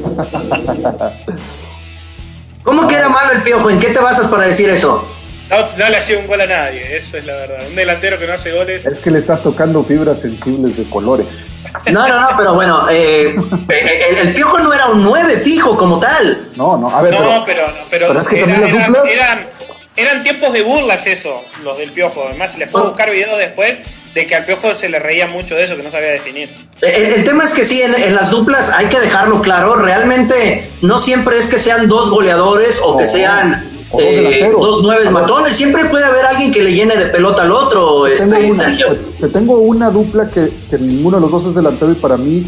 ¿Cómo 2.63 2.87
que 2.89 2.95
era 2.95 3.11
malo 3.11 3.33
el 3.33 3.43
piojo? 3.43 3.69
¿En 3.69 3.79
qué 3.79 3.89
te 3.89 3.99
basas 3.99 4.29
para 4.29 4.47
decir 4.47 4.71
eso? 4.71 5.07
No, 5.51 5.89
le 5.89 5.97
hacía 5.97 6.19
un 6.19 6.29
gol 6.29 6.41
a 6.41 6.47
nadie, 6.47 6.97
eso 6.97 7.19
es 7.19 7.25
la 7.25 7.35
verdad. 7.35 7.59
Un 7.69 7.75
delantero 7.75 8.19
que 8.19 8.27
no 8.27 8.35
hace 8.35 8.53
goles. 8.53 8.87
Es 8.87 9.01
que 9.01 9.11
le 9.11 9.19
estás 9.19 9.43
tocando 9.43 9.83
fibras 9.83 10.21
sensibles 10.21 10.77
de 10.77 10.85
colores. 10.85 11.49
No, 11.91 12.07
no, 12.07 12.21
no, 12.21 12.29
pero 12.37 12.55
bueno, 12.55 12.89
eh, 12.89 13.35
eh, 13.69 14.17
el, 14.23 14.33
piojo 14.33 14.61
no 14.61 14.73
era 14.73 14.89
un 14.89 15.03
9 15.03 15.39
fijo 15.39 15.77
como 15.77 15.99
tal. 15.99 16.39
No, 16.57 16.77
no, 16.77 16.95
a 16.95 17.03
ver. 17.03 17.15
No, 17.15 17.45
pero, 17.45 17.67
pero, 17.91 18.13
eran, 18.13 19.49
eran, 19.97 20.23
tiempos 20.23 20.53
de 20.53 20.63
burlas 20.63 21.07
eso, 21.07 21.43
los 21.65 21.79
del 21.79 21.91
piojo. 21.91 22.27
Además, 22.29 22.53
si 22.53 22.59
les 22.59 22.69
puedo 22.69 22.87
buscar 22.87 23.11
videos 23.11 23.39
después, 23.39 23.81
de 24.15 24.27
que 24.27 24.35
al 24.35 24.45
Piojo 24.45 24.75
se 24.75 24.89
le 24.89 24.99
reía 24.99 25.27
mucho 25.27 25.55
de 25.55 25.65
eso, 25.65 25.77
que 25.77 25.83
no 25.83 25.91
sabía 25.91 26.11
definir. 26.11 26.51
El, 26.81 27.25
tema 27.25 27.45
es 27.45 27.55
que 27.55 27.65
sí, 27.65 27.81
en, 27.83 28.15
las 28.15 28.31
duplas 28.31 28.71
hay 28.71 28.87
que 28.87 28.99
dejarlo 28.99 29.41
claro, 29.41 29.77
realmente 29.77 30.71
no 30.83 30.99
siempre 30.99 31.39
es 31.39 31.49
que 31.49 31.59
sean 31.59 31.89
dos 31.89 32.11
goleadores 32.11 32.81
o 32.83 32.97
que 32.97 33.07
sean 33.07 33.70
eh, 33.98 34.53
dos 34.59 34.81
nueve 34.83 35.11
matones, 35.11 35.53
siempre 35.53 35.85
puede 35.87 36.05
haber 36.05 36.24
alguien 36.24 36.53
que 36.53 36.62
le 36.62 36.72
llene 36.72 36.96
de 36.96 37.07
pelota 37.07 37.42
al 37.42 37.53
otro, 37.53 38.05
te 38.05 38.14
este, 38.14 38.29
tengo 38.29 38.55
Sergio. 38.55 38.96
Te 39.18 39.29
tengo 39.29 39.59
una 39.59 39.90
dupla 39.90 40.29
que, 40.29 40.50
que 40.70 40.79
ninguno 40.79 41.16
de 41.16 41.22
los 41.22 41.31
dos 41.31 41.46
es 41.46 41.55
delantero 41.55 41.90
y 41.92 41.96
para 41.96 42.16
mí, 42.16 42.46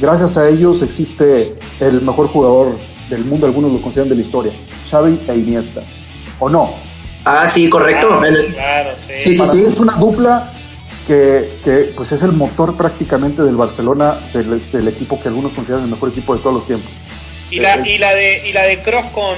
gracias 0.00 0.36
a 0.36 0.48
ellos 0.48 0.82
existe 0.82 1.54
el 1.80 2.02
mejor 2.02 2.28
jugador 2.28 2.76
del 3.08 3.24
mundo, 3.24 3.46
algunos 3.46 3.72
lo 3.72 3.80
consideran 3.80 4.10
de 4.10 4.16
la 4.16 4.22
historia, 4.22 4.52
Xavi 4.90 5.18
e 5.28 5.34
Iniesta, 5.36 5.82
¿o 6.38 6.48
no? 6.48 6.74
Ah, 7.24 7.48
sí, 7.48 7.68
correcto. 7.68 8.20
Claro, 8.54 8.90
sí. 8.98 9.34
Sí, 9.34 9.34
sí, 9.34 9.64
es 9.64 9.80
una 9.80 9.94
dupla 9.94 10.48
que, 11.06 11.58
que, 11.64 11.92
pues 11.96 12.12
es 12.12 12.22
el 12.22 12.32
motor 12.32 12.76
prácticamente 12.76 13.42
del 13.42 13.56
Barcelona, 13.56 14.18
del, 14.32 14.88
equipo 14.88 15.20
que 15.20 15.28
algunos 15.28 15.52
consideran 15.52 15.84
el 15.84 15.90
mejor 15.90 16.10
equipo 16.10 16.36
de 16.36 16.42
todos 16.42 16.56
los 16.56 16.66
tiempos. 16.66 16.90
¿Y 17.50 17.60
la, 17.60 17.86
y 17.86 17.98
la 17.98 18.12
de 18.14 18.48
y 18.48 18.52
la 18.52 18.62
de 18.62 18.82
Cross 18.82 19.06
con 19.12 19.36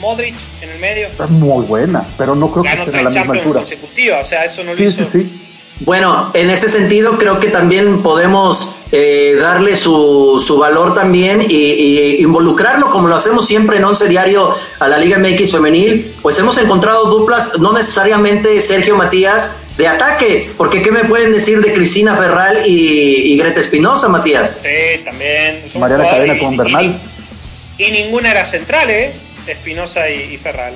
Modric 0.00 0.34
en 0.62 0.70
el 0.70 0.78
medio? 0.78 1.08
Es 1.08 1.30
muy 1.30 1.64
buena, 1.64 2.04
pero 2.18 2.34
no 2.34 2.50
creo 2.50 2.64
que 2.64 2.82
esté 2.82 2.98
a 2.98 3.02
la 3.04 3.10
misma 3.10 3.34
altura. 3.34 3.60
consecutiva, 3.60 4.18
o 4.20 4.24
sea, 4.24 4.44
eso 4.44 4.64
no 4.64 4.74
lo 4.74 4.82
hizo. 4.82 5.04
Sí, 5.04 5.08
sí. 5.12 5.46
Bueno, 5.80 6.30
en 6.34 6.50
ese 6.50 6.68
sentido 6.68 7.16
creo 7.16 7.40
que 7.40 7.48
también 7.48 8.02
podemos 8.02 8.74
eh, 8.92 9.34
darle 9.40 9.76
su, 9.76 10.42
su, 10.44 10.58
valor 10.58 10.94
también 10.94 11.40
y, 11.48 12.16
involucrarlo 12.20 12.90
como 12.90 13.08
lo 13.08 13.16
hacemos 13.16 13.46
siempre 13.46 13.78
en 13.78 13.84
Once 13.84 14.06
Diario 14.06 14.54
a 14.78 14.88
la 14.88 14.98
Liga 14.98 15.18
MX 15.18 15.52
Femenil, 15.52 16.14
pues 16.20 16.38
hemos 16.38 16.58
encontrado 16.58 17.06
duplas, 17.06 17.58
no 17.58 17.72
necesariamente 17.72 18.60
Sergio 18.60 18.94
Matías, 18.94 19.54
de 19.78 19.88
ataque, 19.88 20.50
porque 20.58 20.82
¿qué 20.82 20.92
me 20.92 21.04
pueden 21.04 21.32
decir 21.32 21.60
de 21.62 21.72
Cristina 21.72 22.14
Ferral 22.14 22.58
y, 22.66 23.36
Greta 23.38 23.60
Espinosa, 23.60 24.08
Matías? 24.08 24.60
Sí, 24.62 25.02
también. 25.04 25.62
Mariana 25.78 26.04
Cadena 26.04 26.38
con 26.38 26.56
Bernal. 26.56 27.00
Y, 27.78 27.90
ninguna 27.90 28.32
era 28.32 28.44
central, 28.44 28.90
¿eh? 28.90 29.12
Espinosa 29.46 30.08
y, 30.08 30.36
Ferral. 30.36 30.74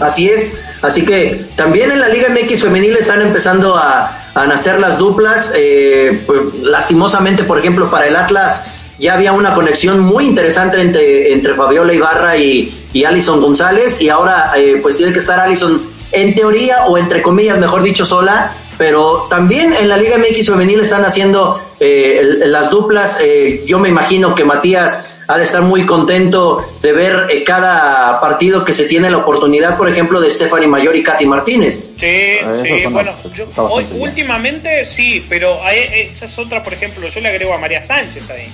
Así 0.00 0.30
es, 0.30 0.58
así 0.80 1.04
que 1.04 1.44
también 1.56 1.92
en 1.92 2.00
la 2.00 2.08
Liga 2.08 2.28
MX 2.30 2.62
femenil 2.62 2.96
están 2.96 3.20
empezando 3.20 3.76
a, 3.76 4.10
nacer 4.34 4.80
las 4.80 4.98
duplas. 4.98 5.52
Eh, 5.54 6.22
pues, 6.26 6.40
lastimosamente, 6.62 7.44
por 7.44 7.58
ejemplo, 7.58 7.90
para 7.90 8.06
el 8.06 8.16
Atlas 8.16 8.64
ya 8.98 9.14
había 9.14 9.32
una 9.32 9.54
conexión 9.54 10.00
muy 10.00 10.26
interesante 10.26 10.80
entre, 10.80 11.32
entre 11.32 11.54
Fabiola 11.54 11.92
Ibarra 11.92 12.36
y, 12.36 12.72
y 12.92 13.04
Alison 13.04 13.40
González 13.40 14.00
y 14.00 14.08
ahora 14.08 14.52
eh, 14.56 14.78
pues 14.80 14.96
tiene 14.96 15.12
que 15.12 15.18
estar 15.18 15.38
Alison 15.40 15.82
en 16.12 16.34
teoría 16.34 16.86
o 16.86 16.96
entre 16.96 17.22
comillas, 17.22 17.58
mejor 17.58 17.82
dicho, 17.82 18.04
sola, 18.04 18.54
pero 18.78 19.26
también 19.28 19.72
en 19.72 19.88
la 19.88 19.96
Liga 19.96 20.16
MX 20.16 20.46
femenil 20.48 20.80
están 20.80 21.04
haciendo 21.04 21.60
eh, 21.80 22.38
las 22.46 22.70
duplas. 22.70 23.18
Eh, 23.20 23.62
yo 23.66 23.80
me 23.80 23.88
imagino 23.88 24.34
que 24.34 24.44
Matías 24.44 25.13
ha 25.26 25.38
de 25.38 25.44
estar 25.44 25.62
muy 25.62 25.86
contento 25.86 26.64
de 26.82 26.92
ver 26.92 27.28
eh, 27.30 27.44
cada 27.44 28.20
partido 28.20 28.64
que 28.64 28.72
se 28.72 28.84
tiene 28.84 29.10
la 29.10 29.18
oportunidad, 29.18 29.76
por 29.76 29.88
ejemplo, 29.88 30.20
de 30.20 30.30
Stephanie 30.30 30.68
Mayor 30.68 30.94
y 30.96 31.02
Katy 31.02 31.26
Martínez. 31.26 31.92
Sí, 31.98 32.38
ah, 32.44 32.52
sí, 32.62 32.84
bueno, 32.90 33.12
hoy, 33.56 33.86
últimamente 33.98 34.86
sí, 34.86 35.24
pero 35.28 35.58
esa 35.68 36.24
es 36.26 36.38
otra, 36.38 36.62
por 36.62 36.74
ejemplo, 36.74 37.08
yo 37.08 37.20
le 37.20 37.28
agrego 37.28 37.54
a 37.54 37.58
María 37.58 37.82
Sánchez 37.82 38.28
ahí. 38.30 38.48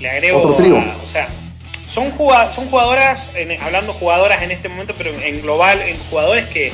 Le 0.00 0.10
agrego 0.10 0.38
Otro 0.38 0.54
trío. 0.54 0.76
o 0.76 1.08
sea, 1.10 1.28
son, 1.92 2.12
son 2.52 2.70
jugadoras, 2.70 3.30
hablando 3.60 3.92
jugadoras 3.92 4.42
en 4.42 4.52
este 4.52 4.68
momento, 4.68 4.94
pero 4.96 5.12
en 5.12 5.42
global, 5.42 5.82
en 5.82 5.98
jugadores 6.08 6.48
que, 6.48 6.72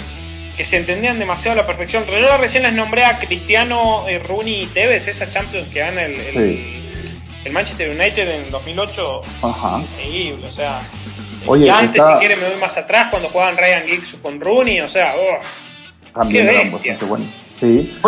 se 0.63 0.79
entendían 0.79 1.19
demasiado 1.19 1.59
a 1.59 1.63
la 1.63 1.67
perfección. 1.67 2.05
Pero 2.07 2.19
yo 2.19 2.37
recién 2.39 2.63
les 2.63 2.73
nombré 2.73 3.05
a 3.05 3.19
Cristiano, 3.19 4.05
eh, 4.09 4.19
Rooney 4.19 4.63
y 4.63 4.67
Tevez, 4.67 5.07
esa 5.07 5.29
Champions 5.29 5.69
que 5.69 5.81
gana 5.81 6.05
el, 6.05 6.15
el, 6.15 6.76
Manchester 7.53 7.91
United 7.91 8.29
en 8.29 8.51
2008. 8.51 9.21
Ajá. 9.43 9.81
Increíble, 9.81 10.47
o 10.47 10.53
sea. 10.53 10.81
y 11.57 11.69
antes, 11.69 12.03
si 12.05 12.13
quieren, 12.19 12.41
me 12.41 12.51
voy 12.51 12.61
más 12.61 12.77
atrás 12.77 13.09
cuando 13.11 13.29
jugaban 13.29 13.57
Ryan 13.57 13.83
Giggs 13.87 14.17
con 14.23 14.41
Rooney, 14.41 14.81
o 14.81 14.89
sea, 14.89 15.15
oh, 15.17 16.15
También 16.15 16.49
qué 16.49 16.71
bestia. 16.71 16.99
Bueno. 17.09 17.27
Sí, 17.59 17.99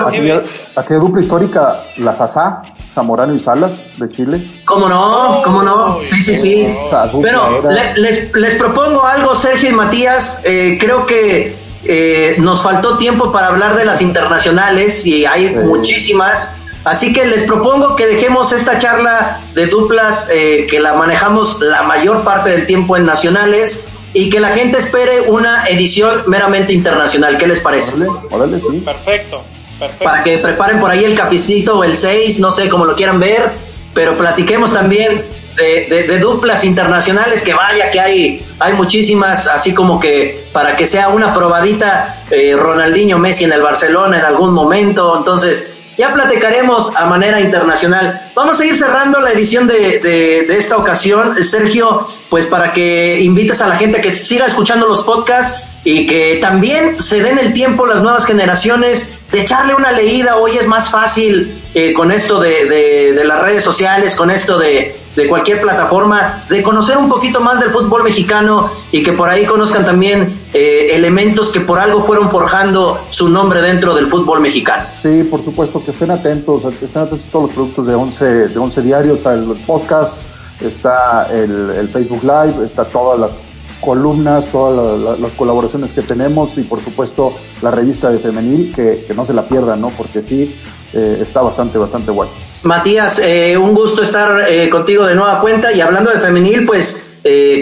aquí, 0.76 0.94
dupla 0.94 1.22
histórica, 1.22 1.84
la 1.96 2.14
Sasá, 2.14 2.62
Zamorano 2.94 3.34
y 3.34 3.40
Salas 3.40 3.72
de 3.96 4.08
Chile. 4.10 4.46
¿Cómo 4.66 4.90
no? 4.90 5.40
¿Cómo 5.42 5.62
no? 5.62 6.00
Sí, 6.04 6.20
sí, 6.20 6.36
sí. 6.36 6.74
Bueno, 7.12 7.62
les, 7.96 8.30
les, 8.34 8.54
propongo 8.56 9.06
algo, 9.06 9.34
Sergio 9.34 9.70
y 9.70 9.72
Matías. 9.72 10.42
Eh, 10.44 10.76
creo 10.78 11.06
que 11.06 11.56
eh, 11.84 12.36
nos 12.38 12.62
faltó 12.62 12.98
tiempo 12.98 13.32
para 13.32 13.46
hablar 13.46 13.74
de 13.76 13.86
las 13.86 14.02
internacionales 14.02 15.06
y 15.06 15.24
hay 15.24 15.50
muchísimas. 15.50 16.54
Así 16.84 17.14
que 17.14 17.24
les 17.24 17.44
propongo 17.44 17.96
que 17.96 18.06
esta 18.52 18.78
charla 18.78 19.40
de 19.54 19.66
duplas 19.66 20.28
eh, 20.30 20.66
que 20.68 20.80
la 20.80 20.94
manejamos 20.94 21.60
la 21.60 21.82
mayor 21.82 22.24
parte 22.24 22.50
del 22.50 22.66
tiempo 22.66 22.96
en 22.96 23.06
nacionales 23.06 23.86
y 24.12 24.30
que 24.30 24.40
la 24.40 24.50
gente 24.50 24.78
espere 24.78 25.22
una 25.22 25.66
edición 25.68 26.22
meramente 26.26 26.72
internacional. 26.72 27.36
¿Qué 27.38 27.46
les 27.46 27.60
parece? 27.60 27.92
Perfecto, 28.00 29.44
perfecto. 29.78 30.04
Para 30.04 30.22
que 30.22 30.38
preparen 30.38 30.80
por 30.80 30.90
ahí 30.90 31.04
el 31.04 31.14
cafecito 31.14 31.78
o 31.78 31.84
el 31.84 31.96
6, 31.96 32.40
no 32.40 32.50
sé 32.50 32.68
cómo 32.68 32.84
lo 32.84 32.94
quieran 32.94 33.20
ver, 33.20 33.52
pero 33.94 34.16
platiquemos 34.16 34.72
también 34.72 35.24
de, 35.56 36.18
duplas 36.18 36.64
internacionales, 36.64 37.42
que 37.42 37.54
vaya 37.54 37.90
que 37.90 38.00
hay, 38.00 38.46
hay 38.60 38.72
muchísimas, 38.74 39.46
así 39.48 39.74
como 39.74 39.98
que 39.98 40.48
para 40.52 40.76
que 40.76 40.86
sea 40.86 41.08
una 41.08 41.32
probadita 41.32 42.22
eh, 42.30 42.54
Ronaldinho 42.56 43.18
Messi 43.18 43.44
en 43.44 43.52
el 43.52 43.62
Barcelona 43.62 44.18
en 44.18 44.24
algún 44.24 44.52
momento, 44.52 45.16
entonces 45.16 45.66
ya 45.98 46.14
platicaremos 46.14 46.94
a 46.94 47.06
manera 47.06 47.40
internacional. 47.40 48.30
Vamos 48.34 48.60
a 48.60 48.64
ir 48.64 48.76
cerrando 48.76 49.20
la 49.20 49.32
edición 49.32 49.66
de, 49.66 49.98
de, 49.98 50.56
esta 50.56 50.76
ocasión, 50.76 51.42
Sergio, 51.42 52.06
pues 52.30 52.46
para 52.46 52.72
que 52.72 53.20
invites 53.20 53.60
a 53.60 53.66
la 53.66 53.76
gente 53.76 54.00
que 54.00 54.14
siga 54.14 54.46
escuchando 54.46 54.86
los 54.86 55.02
podcasts 55.02 55.60
y 55.82 56.06
que 56.06 56.38
también 56.40 57.02
se 57.02 57.20
den 57.20 57.38
el 57.38 57.52
tiempo 57.52 57.84
las 57.84 58.00
nuevas 58.00 58.26
generaciones 58.26 59.08
de 59.32 59.40
echarle 59.40 59.74
una 59.74 59.90
leída. 59.90 60.36
Hoy 60.36 60.52
es 60.56 60.68
más 60.68 60.88
fácil 60.90 61.60
eh, 61.74 61.92
con 61.92 62.12
esto 62.12 62.38
de, 62.40 62.66
de, 62.66 63.24
las 63.24 63.40
redes 63.40 63.64
sociales, 63.64 64.14
con 64.14 64.30
esto 64.30 64.56
de, 64.56 64.96
de, 65.16 65.28
cualquier 65.28 65.60
plataforma, 65.60 66.44
de 66.48 66.62
conocer 66.62 66.96
un 66.96 67.08
poquito 67.08 67.40
más 67.40 67.58
del 67.58 67.70
fútbol 67.70 68.04
mexicano 68.04 68.70
y 68.92 69.02
que 69.02 69.12
por 69.12 69.28
ahí 69.28 69.44
conozcan 69.46 69.84
también 69.84 70.37
eh, 70.54 70.88
elementos 70.92 71.52
que 71.52 71.60
por 71.60 71.78
algo 71.78 72.04
fueron 72.04 72.30
forjando 72.30 73.00
su 73.10 73.28
nombre 73.28 73.60
dentro 73.60 73.94
del 73.94 74.08
fútbol 74.08 74.40
mexicano. 74.40 74.84
Sí, 75.02 75.24
por 75.24 75.44
supuesto, 75.44 75.84
que 75.84 75.90
estén 75.90 76.10
atentos, 76.10 76.64
estén 76.64 77.02
atentos 77.02 77.28
a 77.28 77.30
todos 77.30 77.44
los 77.46 77.54
productos 77.54 77.86
de 77.86 77.94
11, 77.94 78.24
de 78.48 78.58
11 78.58 78.82
Diario, 78.82 79.14
está 79.14 79.34
el 79.34 79.44
podcast, 79.66 80.14
está 80.60 81.28
el, 81.32 81.70
el 81.70 81.88
Facebook 81.88 82.22
Live, 82.22 82.64
está 82.64 82.84
todas 82.84 83.18
las 83.18 83.32
columnas, 83.80 84.46
todas 84.50 85.18
las 85.18 85.32
colaboraciones 85.32 85.92
que 85.92 86.02
tenemos 86.02 86.56
y 86.58 86.62
por 86.62 86.82
supuesto 86.82 87.32
la 87.62 87.70
revista 87.70 88.10
de 88.10 88.18
femenil, 88.18 88.72
que, 88.74 89.06
no 89.14 89.24
se 89.24 89.34
la 89.34 89.48
pierdan, 89.48 89.80
¿no? 89.80 89.90
Porque 89.90 90.22
sí, 90.22 90.56
eh, 90.92 91.18
está 91.22 91.42
bastante, 91.42 91.78
bastante 91.78 92.10
bueno. 92.10 92.32
Matías, 92.62 93.20
eh, 93.20 93.56
un 93.56 93.74
gusto 93.74 94.02
estar 94.02 94.46
eh, 94.48 94.68
contigo 94.68 95.06
de 95.06 95.14
nueva 95.14 95.40
cuenta 95.40 95.72
y 95.72 95.80
hablando 95.80 96.10
de 96.10 96.18
femenil, 96.18 96.66
pues 96.66 97.04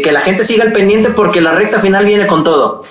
que 0.03 0.11
la 0.13 0.21
gente 0.21 0.45
siga 0.45 0.65
el 0.65 0.73
pendiente 0.73 1.11
porque 1.11 1.41
la 1.41 1.53
recta 1.53 1.81
final 1.81 2.05
viene 2.05 2.27
con 2.27 2.45
todo. 2.45 2.85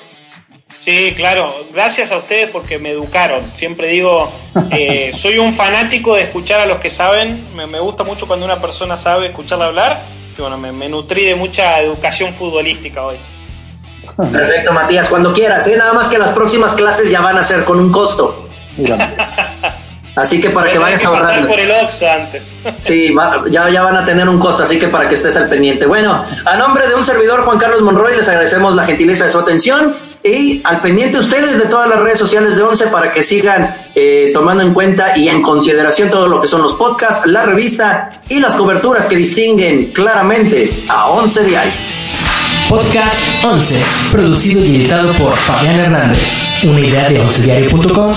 Sí, 0.84 1.14
claro, 1.16 1.54
gracias 1.74 2.12
a 2.12 2.18
ustedes 2.18 2.50
porque 2.52 2.78
me 2.78 2.92
educaron. 2.92 3.44
Siempre 3.56 3.88
digo, 3.88 4.32
soy 5.14 5.40
un 5.40 5.54
fanático 5.54 6.16
de 6.16 6.24
escuchar 6.24 6.62
a 6.62 6.66
los 6.66 6.80
que 6.80 6.92
saben, 6.92 7.44
me, 7.56 7.66
me 7.66 7.80
gusta 7.80 8.04
mucho 8.04 8.28
cuando 8.28 8.46
una 8.46 8.62
persona 8.62 8.98
sabe 8.98 9.28
escucharla 9.28 9.66
hablar 9.66 10.16
bueno, 10.42 10.58
me, 10.58 10.90
nutrí 10.90 11.26
de 11.26 11.36
mucha 11.36 11.80
educación 11.80 12.34
futbolística 12.34 13.04
hoy. 13.04 13.18
Perfecto, 14.18 14.72
Matías, 14.72 15.10
cuando 15.10 15.34
quieras, 15.34 15.68
¿eh? 15.68 15.76
nada 15.78 15.94
más 15.94 16.10
que 16.10 16.18
las 16.18 16.30
próximas 16.30 16.74
clases 16.76 17.10
ya 17.10 17.22
van 17.22 17.38
a 17.38 17.44
ser 17.44 17.64
con 17.66 17.80
un 17.80 17.92
costo. 17.92 18.48
Así 20.16 20.40
que 20.40 20.50
para 20.50 20.72
que 20.72 20.78
vayas 20.78 21.06
a 21.06 21.12
pasar 21.12 21.46
por 21.46 21.60
el 21.60 21.70
Oxxo 21.72 22.10
antes. 22.10 22.54
Sí, 22.80 23.14
ya, 23.52 23.70
ya 23.70 23.82
van 23.82 23.98
a 23.98 24.06
tener 24.06 24.30
un 24.30 24.40
costo, 24.40 24.64
así 24.64 24.80
que 24.80 24.88
para 24.88 25.10
que 25.10 25.16
estés 25.16 25.36
al 25.38 25.50
pendiente. 25.50 25.86
Bueno, 25.86 26.24
a 26.46 26.56
nombre 26.56 26.88
de 26.88 26.96
un 26.96 27.04
servidor, 27.04 27.44
Juan 27.44 27.58
Carlos 27.58 27.82
Monroy, 27.82 28.16
les 28.16 28.28
agradecemos 28.30 28.76
la 28.76 28.86
gentileza 28.86 29.26
de 29.26 29.30
su 29.30 29.40
atención 29.40 29.96
y 30.24 30.62
al 30.64 30.82
pendiente 30.82 31.20
ustedes 31.20 31.60
de 31.60 31.66
todas 31.66 31.88
las 31.88 32.00
redes 32.00 32.18
sociales 32.18 32.56
de 32.56 32.64
Once 32.64 32.88
para 32.88 33.12
que 33.12 33.24
sigan 33.24 33.76
eh, 33.94 34.32
tomando 34.34 34.64
en 34.64 34.74
cuenta 34.74 35.18
y 35.18 35.30
en 35.30 35.42
consideración 35.42 36.10
todo 36.10 36.28
lo 36.28 36.40
que 36.40 36.48
son 36.48 36.62
los 36.62 36.74
podcasts, 36.74 37.28
la 37.28 37.44
revista 37.44 38.22
y 38.30 38.40
las 38.40 38.56
coberturas 38.56 39.08
que 39.08 39.16
distinguen 39.16 39.92
claramente 39.92 40.84
a 40.88 41.08
Once 41.08 41.44
Diario. 41.44 41.74
Podcast 42.70 43.22
11, 43.44 43.84
producido 44.12 44.66
y 44.66 44.78
editado 44.78 45.14
por 45.14 45.36
Fabián 45.36 45.80
Hernández. 45.80 46.64
Una 46.64 46.80
idea 46.80 47.10
de 47.10 47.20
oncediario.com. 47.20 48.12